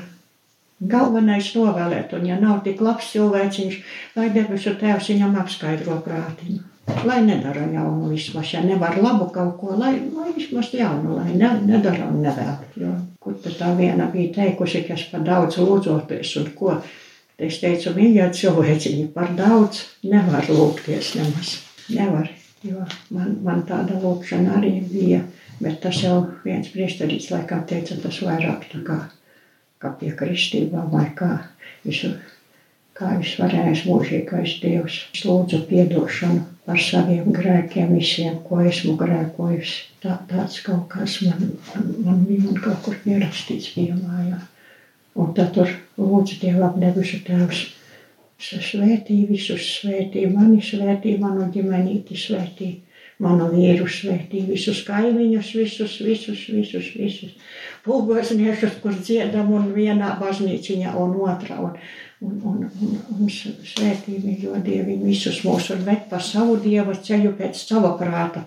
[0.95, 3.81] Galvenais novēlēt, un ja nav tik labs cilvēciņš,
[4.19, 6.74] lai debesu tēvs viņam apskaidro prātiņu.
[6.85, 11.49] Lai nedara jaunu vismaz, ja nevar labu kaut ko, lai, lai vismaz jaunu, lai ne,
[11.65, 12.59] nedara un nevēl.
[12.81, 12.91] Jo,
[13.25, 16.75] kur tad tā viena bija teikusi, ka es par daudz lūdzoties un ko.
[17.41, 21.57] Es teicu, mīļā cilvēciņi, par daudz nevar lūgties nemaz.
[21.89, 22.29] Nevar,
[22.63, 22.85] jo
[23.17, 25.25] man, man tāda lūkšana arī bija,
[25.65, 28.99] bet tas jau viens prieštarīts laikam teica, tas vairāk tā kā,
[29.81, 31.33] kā pie kristībām vai kā
[31.85, 32.13] visu,
[32.93, 35.07] kā visvarējais mūžīgais Dievs.
[35.17, 39.77] Es lūdzu piedošanu par saviem grēkiem, visiem, ko esmu grēkojusi.
[40.05, 41.55] Tā, tāds kaut kas man,
[42.07, 44.41] man, bija un kaut kur pierakstīts bija mājā.
[45.21, 47.67] Un tad tur lūdzu Dievam debesu tēvs.
[48.45, 52.73] Svētī visus, svētī mani, svētī manu ģimenīti, svētī
[53.23, 57.35] Manu vīru svētī, visus kaimiņus, visus, visus, visus, visus.
[57.85, 61.61] Pulgozniešus, kur dziedam un vienā baznīciņā un otrā.
[61.63, 61.77] Un,
[62.23, 67.35] un, un, un, un svētī viņu, Dievi, visus mūs un ved pa savu Dieva ceļu
[67.39, 68.45] pēc sava prāta.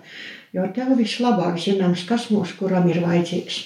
[0.54, 3.60] Jo tev vislabāk zināms, kas mūs kuram ir vajadzīgs.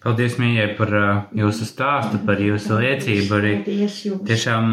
[0.00, 3.36] Paldies, Mīļai, par uh, jūsu stāstu, par jūsu liecību.
[3.36, 3.52] Arī
[4.26, 4.70] tiešām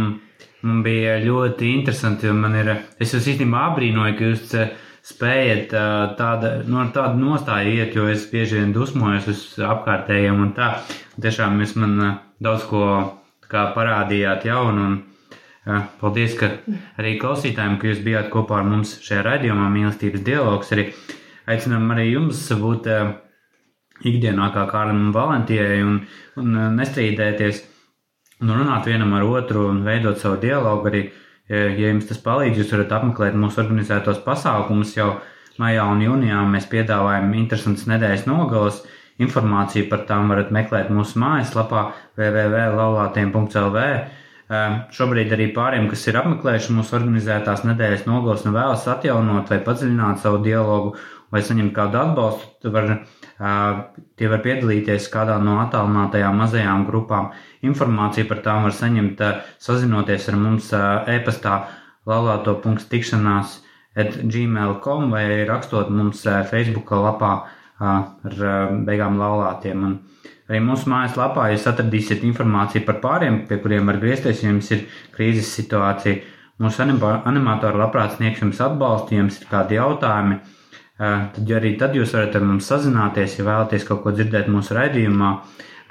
[0.64, 2.30] man bija ļoti interesanti.
[2.32, 4.72] un Man ir, es jūs īstenībā apbrīnoju, ka jūs uh,
[5.08, 10.56] spējat uh, tāda, no, tādu nostāju iet, jo es bieži vien dusmojos uz apkārtējiem un
[10.56, 10.72] tā.
[11.20, 12.88] Tiešām jūs man uh, daudz ko
[13.52, 14.88] kā parādījāt jaunu.
[14.88, 14.98] Un,
[15.68, 16.52] uh, paldies, ka
[17.00, 20.74] arī klausītājiem, ka jūs bijāt kopā ar mums šajā raidījumā, mīlestības dialogs.
[20.76, 20.90] Arī
[21.48, 23.16] aicinām arī jums būt uh,
[24.08, 26.02] ikdienā kā Kārlim un Valentijai un,
[26.42, 27.64] un uh, nestrīdēties
[28.44, 30.92] un runāt vienam ar otru un veidot savu dialogu.
[30.92, 31.08] Arī,
[31.50, 34.94] ja jums tas palīdz, jūs varat apmeklēt mūsu organizētos pasākumus.
[34.98, 35.16] Jau
[35.62, 38.84] maijā un jūnijā mēs piedāvājam interesantas nedēļas nogalas.
[39.24, 41.88] Informāciju par tām varat meklēt mūsu mājaslapā
[42.20, 43.84] www.laulātiem.lv.
[44.48, 49.58] Um, Šobrīd arī pāriem, kas ir apmeklējuši mūsu organizētās nedēļas nogalas un vēlas atjaunot vai
[49.66, 50.94] padziļināt savu dialogu
[51.34, 53.82] vai saņemt kādu atbalstu, var, uh,
[54.16, 57.34] tie var piedalīties kādā no attālinātajām mazajām grupām.
[57.68, 61.60] Informāciju par tām var saņemt uh, sazinoties ar mums uh, e-pastā
[62.08, 63.60] laulāto.tikšanās
[63.98, 67.34] gmail.com vai rakstot mums uh, Facebook lapā
[67.80, 68.38] ar
[68.88, 69.84] beigām laulātiem.
[69.88, 69.98] Un
[70.50, 74.86] arī mūsu mājaslapā jūs atradīsiet informāciju par pāriem, pie kuriem var griezties, ja jums ir
[75.16, 76.24] krīzes situācija.
[76.58, 80.40] Mūsu anima- animatori labprāt sniegs jums atbalstu, ja jums ir kādi jautājumi.
[80.98, 85.38] Tad arī tad jūs varat ar mums sazināties, ja vēlaties kaut ko dzirdēt mūsu raidījumā.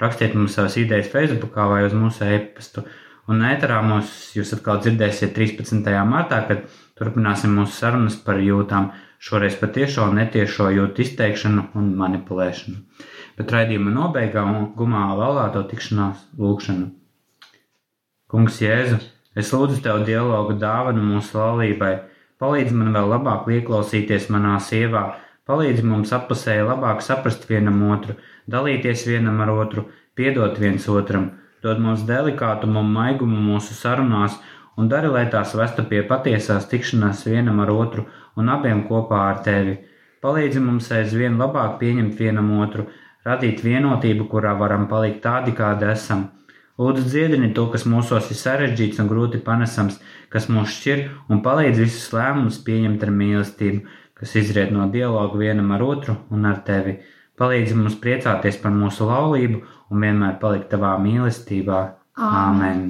[0.01, 2.83] Rakstiet mums savas idejas Facebook vai uz mūsu e-pastu.
[3.27, 5.87] Un ēterā mūs jūs atkal dzirdēsiet 13.
[6.07, 6.67] martā, kad
[6.99, 8.91] turpināsim mūsu sarunas par jūtām.
[9.17, 12.77] Šoreiz patiešo netiešo jūtu izteikšanu un manipulēšanu.
[13.37, 14.43] Bet raidījuma nobeigā
[14.77, 16.91] gumā laulāto tikšanās lūkšanu.
[18.29, 18.99] Kungs Jēzu,
[19.39, 21.93] es lūdzu Tev dialogu dāvanu mūsu laulībai.
[22.37, 25.03] Palīdz man vēl labāk ieklausīties manā sievā,
[25.49, 31.31] palīdz mums apusēji labāk saprast vienam otru, dalīties vienam ar otru, piedot viens otram,
[31.65, 34.37] dod mums delikātumu un maigumu mūsu sarunās
[34.77, 38.05] un dari, lai tās vestu pie patiesās tikšanās vienam ar otru
[38.37, 39.75] un abiem kopā ar Tevi.
[40.23, 42.87] Palīdzi mums aizvien labāk pieņemt vienam otru,
[43.27, 46.27] radīt vienotību, kurā varam palikt tādi, kādi esam.
[46.77, 49.97] Lūdzu, dziedini to, kas mūsos ir sarežģīts un grūti panesams,
[50.33, 55.73] kas mūs šķir un palīdz visus lēmumus pieņemt ar mīlestību, kas izriet no dialogu vienam
[55.73, 56.99] ar otru un ar tevi.
[57.37, 61.83] Palīdzi mums priecāties par mūsu laulību un vienmēr palikt tavā mīlestībā.
[62.17, 62.89] Āmen!